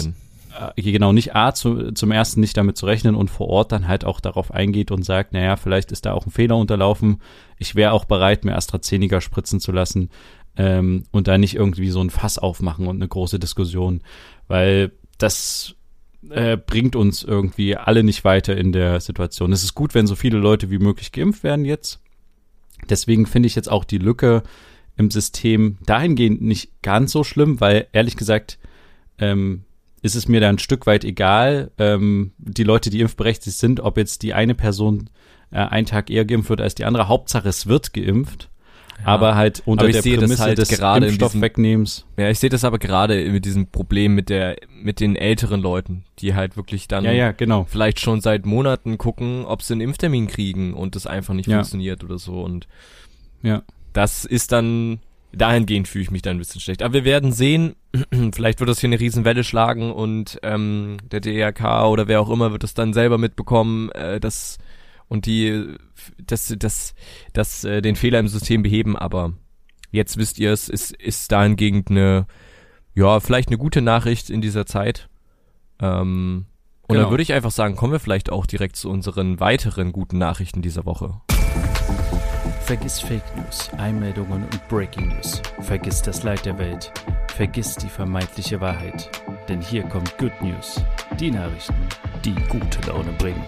[0.76, 3.86] äh, genau nicht A zu, zum ersten nicht damit zu rechnen und vor Ort dann
[3.86, 7.20] halt auch darauf eingeht und sagt, naja, vielleicht ist da auch ein Fehler unterlaufen.
[7.58, 10.08] Ich wäre auch bereit, mir AstraZeneca spritzen zu lassen
[10.56, 14.00] ähm, und da nicht irgendwie so ein Fass aufmachen und eine große Diskussion,
[14.48, 15.74] weil das
[16.30, 19.52] äh, bringt uns irgendwie alle nicht weiter in der Situation.
[19.52, 22.01] Es ist gut, wenn so viele Leute wie möglich geimpft werden jetzt.
[22.88, 24.42] Deswegen finde ich jetzt auch die Lücke
[24.96, 28.58] im System dahingehend nicht ganz so schlimm, weil ehrlich gesagt
[29.18, 29.64] ähm,
[30.02, 33.96] ist es mir da ein Stück weit egal, ähm, die Leute, die impfberechtigt sind, ob
[33.96, 35.08] jetzt die eine Person
[35.50, 37.08] äh, einen Tag eher geimpft wird als die andere.
[37.08, 38.50] Hauptsache, es wird geimpft.
[39.00, 39.06] Ja.
[39.06, 42.06] Aber halt unter aber der Prämisse halt des gerade Impfstoffwegnehmens.
[42.16, 46.04] Ja, ich sehe das aber gerade mit diesem Problem mit der mit den älteren Leuten,
[46.18, 47.64] die halt wirklich dann ja, ja, genau.
[47.68, 51.56] vielleicht schon seit Monaten gucken, ob sie einen Impftermin kriegen und das einfach nicht ja.
[51.56, 52.68] funktioniert oder so und
[53.42, 53.62] ja.
[53.92, 55.00] Das ist dann
[55.32, 56.82] dahingehend fühle ich mich dann ein bisschen schlecht.
[56.82, 57.74] Aber wir werden sehen,
[58.32, 62.52] vielleicht wird das hier eine Riesenwelle schlagen und ähm, der DRK oder wer auch immer
[62.52, 64.58] wird es dann selber mitbekommen, äh, dass
[65.12, 65.76] und die
[66.16, 66.94] das, das,
[67.34, 69.34] das, äh, den Fehler im System beheben, aber
[69.90, 72.26] jetzt wisst ihr es, ist, ist dahingehend eine,
[72.94, 75.10] ja, vielleicht eine gute Nachricht in dieser Zeit.
[75.80, 76.46] Ähm,
[76.88, 77.02] und genau.
[77.02, 80.62] dann würde ich einfach sagen, kommen wir vielleicht auch direkt zu unseren weiteren guten Nachrichten
[80.62, 81.20] dieser Woche.
[82.62, 85.42] Vergiss Fake News, Einmeldungen und Breaking News.
[85.60, 86.90] Vergiss das Leid der Welt.
[87.36, 89.10] Vergiss die vermeintliche Wahrheit.
[89.46, 90.82] Denn hier kommt Good News.
[91.20, 91.74] Die Nachrichten,
[92.24, 93.44] die gute Laune bringen.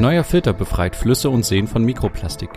[0.00, 2.48] Neuer Filter befreit Flüsse und Seen von Mikroplastik.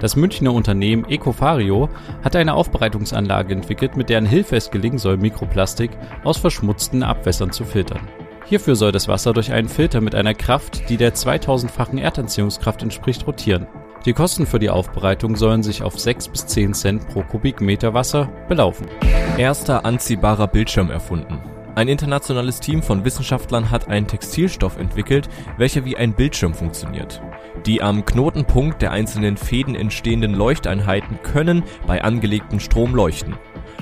[0.00, 1.88] Das Münchner Unternehmen Ecofario
[2.22, 5.90] hat eine Aufbereitungsanlage entwickelt, mit deren Hilfe es gelingen soll, Mikroplastik
[6.24, 8.06] aus verschmutzten Abwässern zu filtern.
[8.44, 13.26] Hierfür soll das Wasser durch einen Filter mit einer Kraft, die der 2000-fachen Erdanziehungskraft entspricht,
[13.26, 13.66] rotieren.
[14.04, 18.28] Die Kosten für die Aufbereitung sollen sich auf 6 bis 10 Cent pro Kubikmeter Wasser
[18.46, 18.86] belaufen.
[19.38, 21.40] Erster anziehbarer Bildschirm erfunden.
[21.78, 27.22] Ein internationales Team von Wissenschaftlern hat einen Textilstoff entwickelt, welcher wie ein Bildschirm funktioniert.
[27.66, 33.36] Die am Knotenpunkt der einzelnen Fäden entstehenden Leuchteinheiten können bei angelegtem Strom leuchten.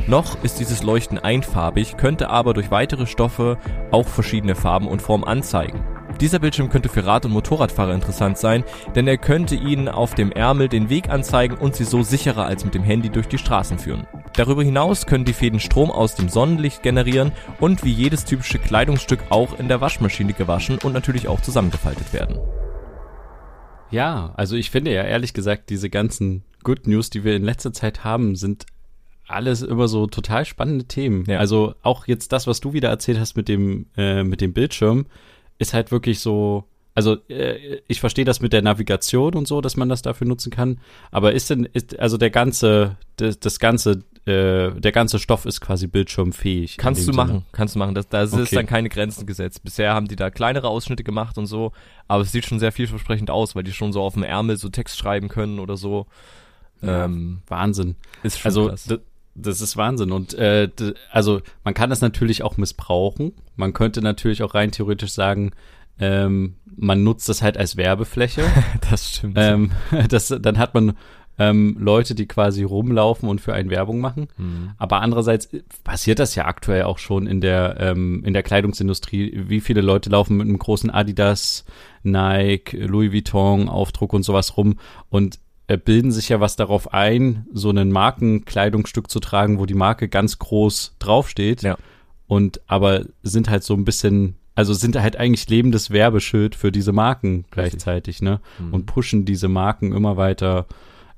[0.06, 3.56] Noch ist dieses Leuchten einfarbig, könnte aber durch weitere Stoffe
[3.90, 5.82] auch verschiedene Farben und Formen anzeigen.
[6.20, 10.32] Dieser Bildschirm könnte für Rad- und Motorradfahrer interessant sein, denn er könnte ihnen auf dem
[10.32, 13.78] Ärmel den Weg anzeigen und sie so sicherer als mit dem Handy durch die Straßen
[13.78, 14.06] führen.
[14.34, 19.20] Darüber hinaus können die Fäden Strom aus dem Sonnenlicht generieren und wie jedes typische Kleidungsstück
[19.28, 22.38] auch in der Waschmaschine gewaschen und natürlich auch zusammengefaltet werden.
[23.90, 27.72] Ja, also ich finde ja ehrlich gesagt, diese ganzen Good News, die wir in letzter
[27.72, 28.66] Zeit haben, sind
[29.28, 31.24] alles immer so total spannende Themen.
[31.26, 31.38] Ja.
[31.38, 35.06] Also auch jetzt das, was du wieder erzählt hast mit dem, äh, mit dem Bildschirm,
[35.58, 36.64] ist halt wirklich so,
[36.94, 40.50] also äh, ich verstehe das mit der Navigation und so, dass man das dafür nutzen
[40.50, 45.46] kann, aber ist denn, ist, also der ganze, das, das ganze äh, der ganze Stoff
[45.46, 46.78] ist quasi bildschirmfähig.
[46.78, 47.16] Kannst du Sinne.
[47.16, 47.94] machen, kannst du machen.
[47.94, 48.42] Das, da okay.
[48.42, 49.62] ist dann keine Grenzen gesetzt.
[49.62, 51.70] Bisher haben die da kleinere Ausschnitte gemacht und so,
[52.08, 54.68] aber es sieht schon sehr vielversprechend aus, weil die schon so auf dem Ärmel so
[54.68, 56.06] Text schreiben können oder so.
[56.82, 57.94] Ja, ähm, Wahnsinn.
[58.24, 58.88] Ist schon also, krass.
[59.36, 60.12] Das ist Wahnsinn.
[60.12, 60.70] Und äh,
[61.10, 63.32] also man kann das natürlich auch missbrauchen.
[63.54, 65.52] Man könnte natürlich auch rein theoretisch sagen,
[65.98, 68.42] ähm, man nutzt das halt als Werbefläche.
[68.90, 69.34] das stimmt.
[69.38, 69.72] Ähm,
[70.08, 70.96] das, dann hat man
[71.38, 74.28] ähm, Leute, die quasi rumlaufen und für einen Werbung machen.
[74.38, 74.70] Mhm.
[74.78, 75.50] Aber andererseits
[75.84, 79.44] passiert das ja aktuell auch schon in der ähm, in der Kleidungsindustrie.
[79.46, 81.64] Wie viele Leute laufen mit einem großen Adidas,
[82.02, 84.78] Nike, Louis Vuitton Aufdruck und sowas rum
[85.10, 85.38] und äh,
[85.74, 90.38] bilden sich ja was darauf ein, so ein Markenkleidungsstück zu tragen, wo die Marke ganz
[90.38, 91.62] groß draufsteht.
[91.62, 91.76] Ja.
[92.28, 96.92] Und aber sind halt so ein bisschen, also sind halt eigentlich lebendes Werbeschild für diese
[96.92, 98.40] Marken gleichzeitig, ne?
[98.58, 98.74] Mhm.
[98.74, 100.66] Und pushen diese Marken immer weiter,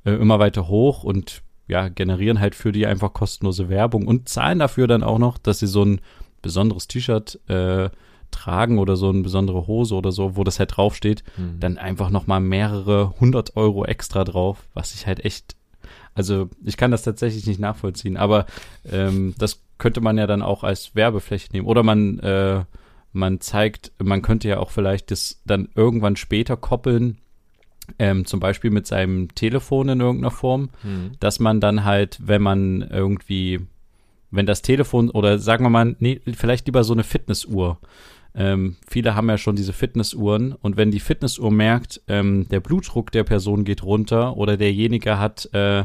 [0.05, 4.59] äh, immer weiter hoch und ja, generieren halt für die einfach kostenlose Werbung und zahlen
[4.59, 6.01] dafür dann auch noch, dass sie so ein
[6.41, 7.91] besonderes T-Shirt äh,
[8.31, 11.61] tragen oder so eine besondere Hose oder so, wo das halt draufsteht, mhm.
[11.61, 15.57] dann einfach nochmal mehrere hundert Euro extra drauf, was ich halt echt,
[16.15, 18.47] also ich kann das tatsächlich nicht nachvollziehen, aber
[18.91, 21.67] ähm, das könnte man ja dann auch als Werbefläche nehmen.
[21.67, 22.65] Oder man, äh,
[23.13, 27.19] man zeigt, man könnte ja auch vielleicht das dann irgendwann später koppeln,
[27.99, 31.13] ähm, zum Beispiel mit seinem Telefon in irgendeiner Form, mhm.
[31.21, 33.61] dass man dann halt, wenn man irgendwie,
[34.31, 37.79] wenn das Telefon oder sagen wir mal, nee, vielleicht lieber so eine Fitnessuhr,
[38.35, 40.53] ähm, viele haben ja schon diese Fitnessuhren.
[40.53, 45.49] Und wenn die Fitnessuhr merkt, ähm, der Blutdruck der Person geht runter oder derjenige hat
[45.53, 45.85] äh,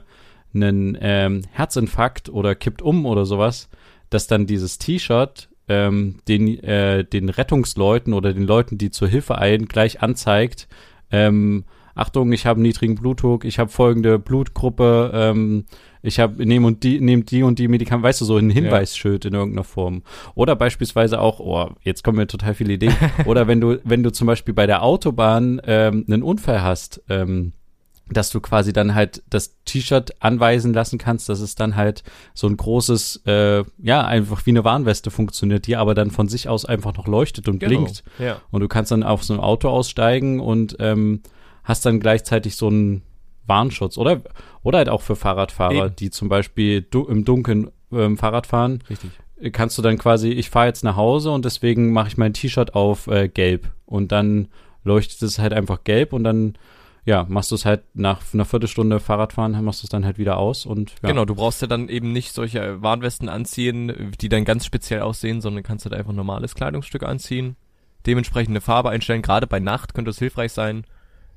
[0.53, 3.69] einen ähm, Herzinfarkt oder kippt um oder sowas,
[4.09, 9.37] dass dann dieses T-Shirt ähm, den, äh, den Rettungsleuten oder den Leuten, die zur Hilfe
[9.37, 10.67] eilen, gleich anzeigt,
[11.11, 15.65] ähm, Achtung, ich habe niedrigen Blutdruck, ich habe folgende Blutgruppe, ähm,
[16.03, 19.23] ich habe nehme und die nehmt die und die Medikamente, weißt du, so ein Hinweisschild
[19.23, 19.29] ja.
[19.29, 20.03] in irgendeiner Form.
[20.35, 22.95] Oder beispielsweise auch, oh, jetzt kommen mir total viele Ideen.
[23.25, 27.53] Oder wenn du wenn du zum Beispiel bei der Autobahn ähm, einen Unfall hast, ähm,
[28.09, 32.47] dass du quasi dann halt das T-Shirt anweisen lassen kannst, dass es dann halt so
[32.47, 36.65] ein großes, äh, ja, einfach wie eine Warnweste funktioniert, die aber dann von sich aus
[36.65, 37.69] einfach noch leuchtet und genau.
[37.69, 38.03] blinkt.
[38.19, 38.41] Ja.
[38.51, 41.21] Und du kannst dann auf so ein Auto aussteigen und ähm,
[41.63, 43.03] hast dann gleichzeitig so einen
[43.45, 44.21] Warnschutz oder
[44.61, 45.95] oder halt auch für Fahrradfahrer, Eben.
[45.97, 48.83] die zum Beispiel du, im Dunkeln ähm, Fahrrad fahren.
[48.89, 49.11] Richtig.
[49.51, 52.75] Kannst du dann quasi, ich fahre jetzt nach Hause und deswegen mache ich mein T-Shirt
[52.75, 54.47] auf äh, gelb und dann
[54.83, 56.57] leuchtet es halt einfach gelb und dann
[57.05, 60.37] ja, machst du es halt nach einer Viertelstunde Fahrradfahren, machst du es dann halt wieder
[60.37, 61.09] aus und ja.
[61.09, 65.41] Genau, du brauchst ja dann eben nicht solche Warnwesten anziehen, die dann ganz speziell aussehen,
[65.41, 67.57] sondern kannst halt einfach normales Kleidungsstück anziehen,
[68.05, 70.85] dementsprechend eine Farbe einstellen, gerade bei Nacht könnte es hilfreich sein,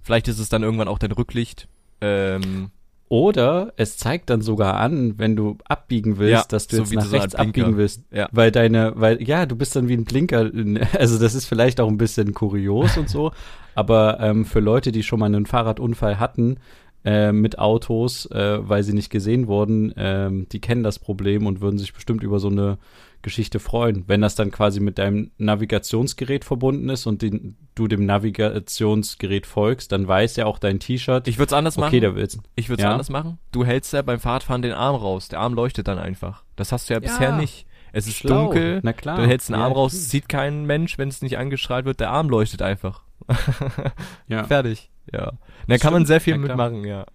[0.07, 1.67] Vielleicht ist es dann irgendwann auch dein Rücklicht.
[2.01, 2.71] Ähm,
[3.09, 6.95] oder es zeigt dann sogar an, wenn du abbiegen willst, ja, dass du so jetzt
[6.95, 8.03] nach rechts so abbiegen willst.
[8.11, 8.29] Ja.
[8.33, 10.51] Weil deine, weil, ja, du bist dann wie ein Blinker.
[10.99, 13.31] Also das ist vielleicht auch ein bisschen kurios und so.
[13.77, 16.57] Aber ähm, für Leute, die schon mal einen Fahrradunfall hatten,
[17.05, 21.61] äh, mit Autos, äh, weil sie nicht gesehen wurden, äh, die kennen das Problem und
[21.61, 22.79] würden sich bestimmt über so eine
[23.23, 24.05] Geschichte freuen.
[24.09, 29.93] Wenn das dann quasi mit deinem Navigationsgerät verbunden ist und den, du dem Navigationsgerät folgst,
[29.93, 31.29] dann weiß ja auch dein T-Shirt.
[31.29, 32.01] Ich würde es anders okay, machen.
[32.01, 32.41] Da willst.
[32.57, 32.91] Ich würde es ja?
[32.91, 33.39] anders machen.
[33.53, 35.29] Du hältst ja beim Fahrradfahren den Arm raus.
[35.29, 36.43] Der Arm leuchtet dann einfach.
[36.57, 37.07] Das hast du ja, ja.
[37.07, 37.67] bisher nicht.
[37.93, 38.47] Es ist Schlau.
[38.47, 38.81] dunkel.
[38.83, 39.19] Na klar.
[39.19, 42.01] Du hältst den Arm ja, raus, sieht kein Mensch, wenn es nicht angestrahlt wird.
[42.01, 43.03] Der Arm leuchtet einfach.
[44.27, 44.45] ja.
[44.45, 44.91] Fertig.
[45.13, 45.35] Ja.
[45.69, 47.07] Da kann man sehr viel mitmachen, ja.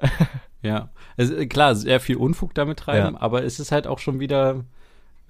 [0.62, 0.90] ja.
[1.18, 3.22] Also, klar, sehr viel Unfug damit treiben, ja.
[3.22, 4.64] aber es ist halt auch schon wieder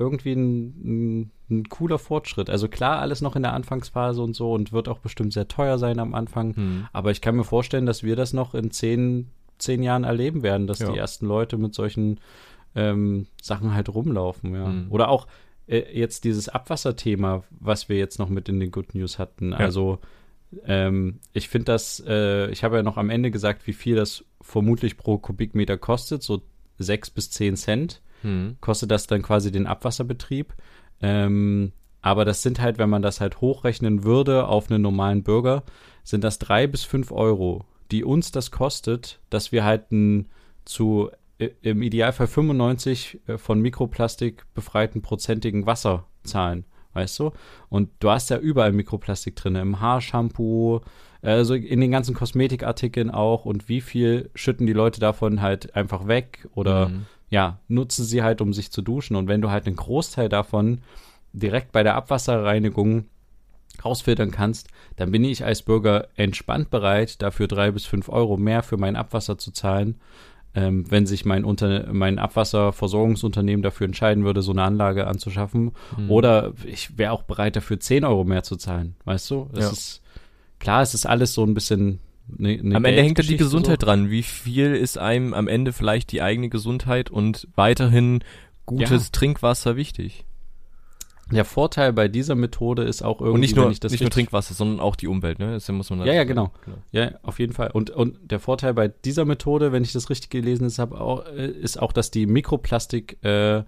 [0.02, 2.50] irgendwie ein, ein, ein, cooler Fortschritt.
[2.50, 5.78] Also klar, alles noch in der Anfangsphase und so und wird auch bestimmt sehr teuer
[5.78, 6.56] sein am Anfang.
[6.56, 6.88] Hm.
[6.92, 10.68] Aber ich kann mir vorstellen, dass wir das noch in zehn, zehn Jahren erleben werden,
[10.68, 10.92] dass ja.
[10.92, 12.20] die ersten Leute mit solchen
[12.76, 14.66] ähm, Sachen halt rumlaufen, ja.
[14.66, 14.88] Hm.
[14.90, 15.28] Oder auch
[15.68, 19.52] äh, jetzt dieses Abwasserthema, was wir jetzt noch mit in den Good News hatten.
[19.52, 19.58] Ja.
[19.58, 20.00] Also
[20.66, 24.26] ähm, ich finde das, äh, ich habe ja noch am Ende gesagt, wie viel das
[24.42, 26.42] vermutlich pro Kubikmeter kostet, so
[26.78, 28.58] sechs bis zehn Cent hm.
[28.62, 30.54] kostet das dann quasi den Abwasserbetrieb.
[31.02, 35.64] Ähm, aber das sind halt, wenn man das halt hochrechnen würde auf einen normalen Bürger,
[36.04, 40.30] sind das drei bis fünf Euro, die uns das kostet, dass wir halt ein
[40.66, 41.12] zu
[41.62, 47.32] im Idealfall 95 äh, von Mikroplastik befreiten prozentigen Wasser zahlen, weißt du?
[47.70, 50.82] Und du hast ja überall Mikroplastik drin, im Haarshampoo,
[51.24, 56.08] also in den ganzen Kosmetikartikeln auch und wie viel schütten die Leute davon halt einfach
[56.08, 59.16] weg oder mhm ja, nutzen sie halt, um sich zu duschen.
[59.16, 60.82] Und wenn du halt einen Großteil davon
[61.34, 63.06] direkt bei der Abwasserreinigung
[63.84, 64.68] rausfiltern kannst,
[64.98, 68.98] dann bin ich als Bürger entspannt bereit, dafür drei bis fünf Euro mehr für mein
[68.98, 69.96] Abwasser zu zahlen,
[70.54, 75.72] ähm, wenn sich mein, Unter mein Abwasserversorgungsunternehmen dafür entscheiden würde, so eine Anlage anzuschaffen.
[75.98, 76.12] Mhm.
[76.12, 78.96] Oder ich wäre auch bereit dafür, 10 Euro mehr zu zahlen.
[79.06, 79.50] Weißt du?
[79.54, 79.70] Es ja.
[79.72, 80.02] ist
[80.60, 82.00] klar, es ist alles so ein bisschen.
[82.28, 83.88] Ne, ne am Ende hängt da die Gesundheit so.
[83.88, 84.10] dran.
[84.10, 88.24] Wie viel ist einem am Ende vielleicht die eigene Gesundheit und weiterhin
[88.66, 89.10] gutes ja.
[89.12, 90.26] Trinkwasser wichtig?
[91.32, 94.80] Der Vorteil bei dieser Methode ist auch irgendwie, und nicht nur, nicht nur Trinkwasser, sondern
[94.80, 95.54] auch die Umwelt, ne?
[95.54, 96.52] Das muss man ja, ja, genau.
[96.66, 96.78] genau.
[96.92, 97.72] Ja, auf jeden Fall.
[97.72, 101.82] Und, und der Vorteil bei dieser Methode, wenn ich das richtig gelesen habe, äh, ist
[101.82, 103.64] auch, dass die Mikroplastik, äh,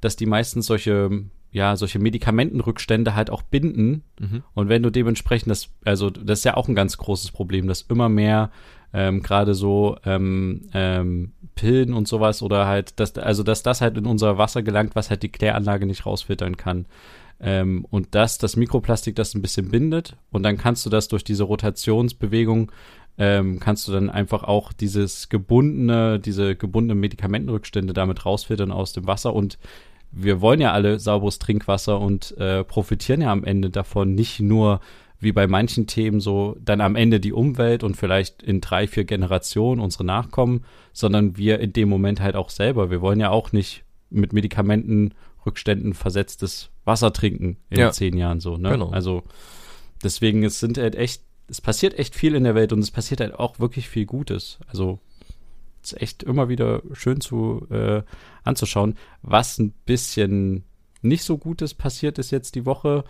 [0.00, 4.02] dass die meistens solche, ja, solche Medikamentenrückstände halt auch binden.
[4.20, 4.42] Mhm.
[4.54, 7.82] Und wenn du dementsprechend das, also das ist ja auch ein ganz großes Problem, dass
[7.82, 8.50] immer mehr
[8.92, 13.96] ähm, gerade so ähm, ähm, Pillen und sowas oder halt, dass, also dass das halt
[13.96, 16.86] in unser Wasser gelangt, was halt die Kläranlage nicht rausfiltern kann.
[17.40, 21.22] Ähm, und dass das Mikroplastik das ein bisschen bindet und dann kannst du das durch
[21.22, 22.72] diese Rotationsbewegung
[23.18, 29.06] ähm, kannst du dann einfach auch dieses gebundene, diese gebundenen Medikamentenrückstände damit rausfiltern aus dem
[29.06, 29.58] Wasser und
[30.10, 34.80] wir wollen ja alle sauberes Trinkwasser und äh, profitieren ja am Ende davon nicht nur
[35.20, 39.04] wie bei manchen Themen so dann am Ende die Umwelt und vielleicht in drei, vier
[39.04, 42.90] Generationen unsere Nachkommen, sondern wir in dem Moment halt auch selber.
[42.90, 47.90] Wir wollen ja auch nicht mit Medikamentenrückständen versetztes Wasser trinken in ja.
[47.90, 48.56] zehn Jahren so.
[48.56, 48.70] Ne?
[48.70, 48.90] Genau.
[48.90, 49.24] Also
[50.04, 53.20] deswegen, es sind halt echt, es passiert echt viel in der Welt und es passiert
[53.20, 54.58] halt auch wirklich viel Gutes.
[54.68, 55.00] Also
[55.82, 58.02] ist echt immer wieder schön zu äh,
[58.44, 58.94] anzuschauen.
[59.22, 60.64] Was ein bisschen
[61.02, 63.04] nicht so Gutes passiert ist jetzt die Woche,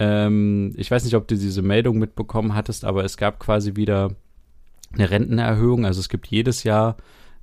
[0.00, 4.10] ähm, ich weiß nicht, ob du diese Meldung mitbekommen hattest, aber es gab quasi wieder
[4.92, 5.84] eine Rentenerhöhung.
[5.84, 6.96] Also es gibt jedes Jahr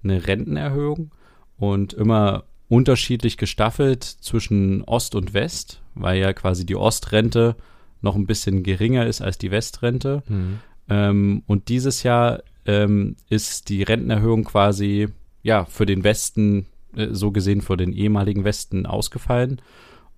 [0.03, 1.12] eine Rentenerhöhung
[1.58, 7.56] und immer unterschiedlich gestaffelt zwischen Ost und West, weil ja quasi die Ostrente
[8.01, 10.23] noch ein bisschen geringer ist als die Westrente.
[10.27, 10.60] Mhm.
[10.89, 15.08] Ähm, und dieses Jahr ähm, ist die Rentenerhöhung quasi
[15.41, 19.62] ja für den Westen, äh, so gesehen für den ehemaligen Westen ausgefallen.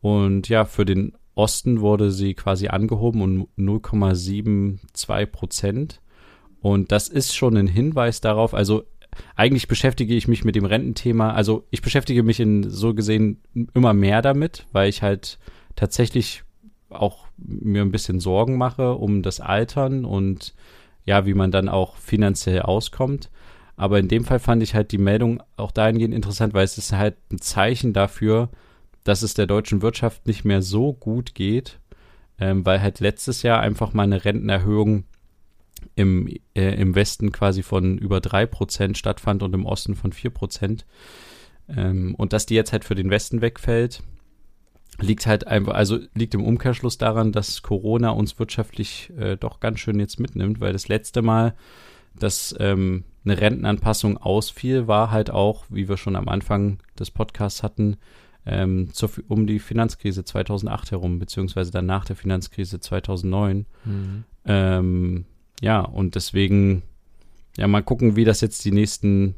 [0.02, 6.02] Und ja, für den Osten wurde sie quasi angehoben um 0,72 Prozent.
[6.62, 8.84] Und das ist schon ein Hinweis darauf, also
[9.36, 13.42] eigentlich beschäftige ich mich mit dem Rententhema, also ich beschäftige mich in so gesehen
[13.74, 15.40] immer mehr damit, weil ich halt
[15.76, 16.44] tatsächlich
[16.90, 20.54] auch mir ein bisschen Sorgen mache um das Altern und
[21.10, 23.32] ja, wie man dann auch finanziell auskommt.
[23.76, 26.92] Aber in dem Fall fand ich halt die Meldung auch dahingehend interessant, weil es ist
[26.92, 28.50] halt ein Zeichen dafür,
[29.06, 31.80] dass es der deutschen Wirtschaft nicht mehr so gut geht,
[32.40, 35.06] ähm, weil halt letztes Jahr einfach mal eine Rentenerhöhung
[35.96, 40.30] im, äh, im Westen quasi von über drei Prozent stattfand und im Osten von vier
[40.30, 40.86] Prozent.
[41.68, 44.04] Ähm, und dass die jetzt halt für den Westen wegfällt,
[45.02, 49.80] liegt halt einfach, also liegt im Umkehrschluss daran, dass Corona uns wirtschaftlich äh, doch ganz
[49.80, 51.56] schön jetzt mitnimmt, weil das letzte Mal,
[52.18, 57.64] dass ähm, eine Rentenanpassung ausfiel, war halt auch, wie wir schon am Anfang des Podcasts
[57.64, 57.98] hatten,
[58.46, 63.66] ähm, zur, um die Finanzkrise 2008 herum, beziehungsweise dann nach der Finanzkrise 2009.
[63.86, 64.24] Mhm.
[64.46, 65.26] Ähm,
[65.62, 66.84] ja, und deswegen,
[67.58, 69.36] ja, mal gucken, wie das jetzt die nächsten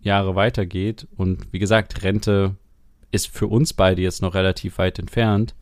[0.00, 1.06] Jahre weitergeht.
[1.16, 2.54] Und wie gesagt, Rente
[3.10, 5.54] ist für uns beide jetzt noch relativ weit entfernt,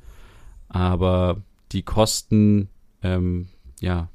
[0.69, 2.69] aber die Kosten,
[3.03, 3.49] ähm,
[3.81, 4.09] ja,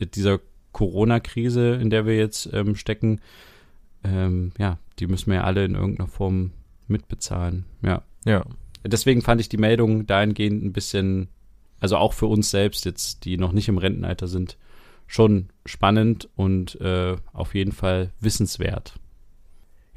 [0.00, 0.40] dieser
[0.72, 3.20] Corona-Krise, in der wir jetzt ähm, stecken,
[4.04, 6.52] ähm, ja, die müssen wir ja alle in irgendeiner Form
[6.86, 7.64] mitbezahlen.
[7.82, 8.02] Ja.
[8.24, 8.44] Ja.
[8.84, 11.28] Deswegen fand ich die Meldung dahingehend ein bisschen,
[11.80, 14.56] also auch für uns selbst jetzt, die noch nicht im Rentenalter sind,
[15.06, 18.94] schon spannend und äh, auf jeden Fall wissenswert.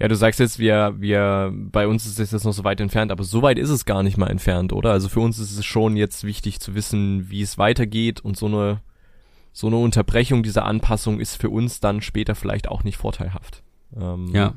[0.01, 3.11] Ja, du sagst jetzt, wir, wir, bei uns ist es jetzt noch so weit entfernt,
[3.11, 4.91] aber so weit ist es gar nicht mal entfernt, oder?
[4.93, 8.47] Also für uns ist es schon jetzt wichtig zu wissen, wie es weitergeht und so
[8.47, 8.81] eine,
[9.53, 13.61] so eine Unterbrechung dieser Anpassung ist für uns dann später vielleicht auch nicht vorteilhaft.
[13.95, 14.55] Ähm, ja.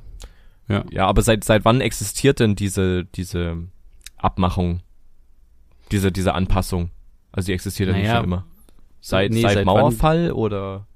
[0.67, 0.87] Ja.
[0.91, 3.69] Ja, aber seit, seit wann existiert denn diese, diese
[4.17, 4.81] Abmachung?
[5.91, 6.89] Diese, diese Anpassung?
[7.33, 8.47] Also die existiert ja naja, nicht schon immer.
[9.03, 10.87] Seit, nee, seit, seit Mauerfall wann, oder?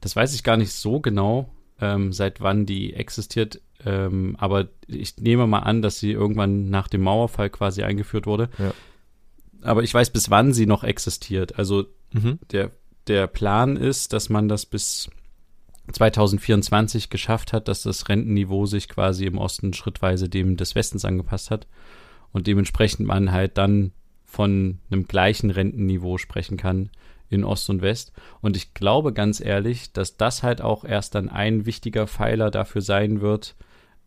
[0.00, 3.60] Das weiß ich gar nicht so genau, ähm, seit wann die existiert.
[3.84, 8.50] Ähm, aber ich nehme mal an, dass sie irgendwann nach dem Mauerfall quasi eingeführt wurde.
[8.58, 8.72] Ja.
[9.62, 11.58] Aber ich weiß, bis wann sie noch existiert.
[11.58, 12.38] Also mhm.
[12.50, 12.70] der,
[13.06, 15.10] der Plan ist, dass man das bis
[15.92, 21.50] 2024 geschafft hat, dass das Rentenniveau sich quasi im Osten schrittweise dem des Westens angepasst
[21.50, 21.66] hat
[22.32, 23.92] und dementsprechend man halt dann
[24.24, 26.90] von einem gleichen Rentenniveau sprechen kann
[27.30, 28.12] in Ost und West.
[28.40, 32.82] Und ich glaube ganz ehrlich, dass das halt auch erst dann ein wichtiger Pfeiler dafür
[32.82, 33.54] sein wird,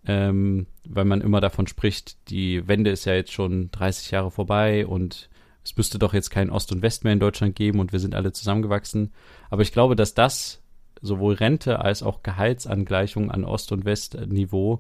[0.06, 4.86] ähm, weil man immer davon spricht, die Wende ist ja jetzt schon 30 Jahre vorbei
[4.86, 5.30] und
[5.64, 8.16] es müsste doch jetzt kein Ost und West mehr in Deutschland geben und wir sind
[8.16, 9.14] alle zusammengewachsen.
[9.50, 10.62] Aber ich glaube, dass das
[11.02, 14.80] sowohl Rente als auch Gehaltsangleichung an Ost- und Westniveau,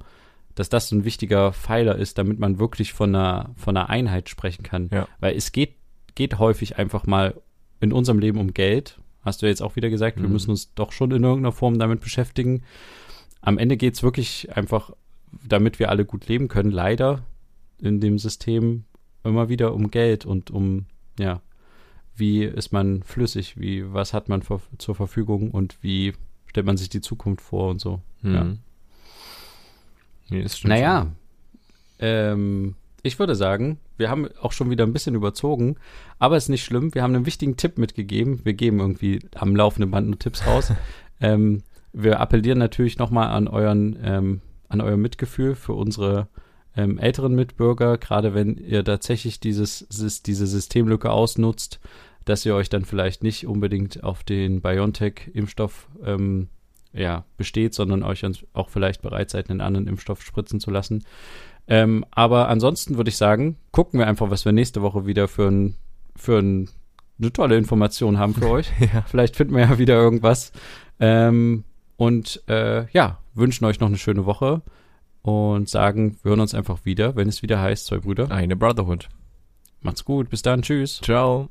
[0.55, 4.63] dass das ein wichtiger Pfeiler ist, damit man wirklich von einer, von einer Einheit sprechen
[4.63, 4.89] kann.
[4.91, 5.07] Ja.
[5.19, 5.75] Weil es geht,
[6.15, 7.41] geht häufig einfach mal
[7.83, 8.97] in unserem Leben um Geld.
[9.21, 10.33] Hast du jetzt auch wieder gesagt, wir Mhm.
[10.33, 12.63] müssen uns doch schon in irgendeiner Form damit beschäftigen.
[13.41, 14.91] Am Ende geht es wirklich einfach,
[15.47, 17.23] damit wir alle gut leben können, leider
[17.79, 18.85] in dem System
[19.23, 20.85] immer wieder um Geld und um,
[21.19, 21.41] ja,
[22.15, 24.43] wie ist man flüssig, wie, was hat man
[24.77, 26.13] zur Verfügung und wie
[26.47, 28.01] stellt man sich die Zukunft vor und so.
[28.21, 28.43] Ja.
[28.45, 28.59] Mhm.
[30.29, 31.07] Nee, das stimmt Naja,
[31.99, 35.75] ähm, ich würde sagen, wir haben auch schon wieder ein bisschen überzogen,
[36.19, 36.95] aber ist nicht schlimm.
[36.95, 38.39] Wir haben einen wichtigen Tipp mitgegeben.
[38.45, 40.71] Wir geben irgendwie am laufenden Band nur Tipps raus.
[41.21, 46.27] ähm, wir appellieren natürlich nochmal an euren, ähm, an euer Mitgefühl für unsere
[46.75, 49.85] ähm, älteren Mitbürger, gerade wenn ihr tatsächlich dieses,
[50.25, 51.79] diese Systemlücke ausnutzt,
[52.25, 56.47] dass ihr euch dann vielleicht nicht unbedingt auf den BioNTech-Impfstoff ähm,
[56.93, 58.23] ja, besteht, sondern euch
[58.53, 61.03] auch vielleicht bereit seid, einen anderen Impfstoff spritzen zu lassen.
[61.67, 65.49] Ähm, aber ansonsten würde ich sagen, gucken wir einfach, was wir nächste Woche wieder für,
[65.49, 65.75] ein,
[66.15, 66.69] für ein,
[67.19, 68.71] eine tolle Information haben für euch.
[68.79, 69.03] Ja.
[69.07, 70.51] Vielleicht finden wir ja wieder irgendwas.
[70.99, 71.63] Ähm,
[71.97, 74.61] und äh, ja, wünschen euch noch eine schöne Woche
[75.21, 78.29] und sagen, wir hören uns einfach wieder, wenn es wieder heißt, zwei Brüder.
[78.29, 79.09] Eine Brotherhood.
[79.81, 80.99] Macht's gut, bis dann, tschüss.
[81.01, 81.49] Ciao.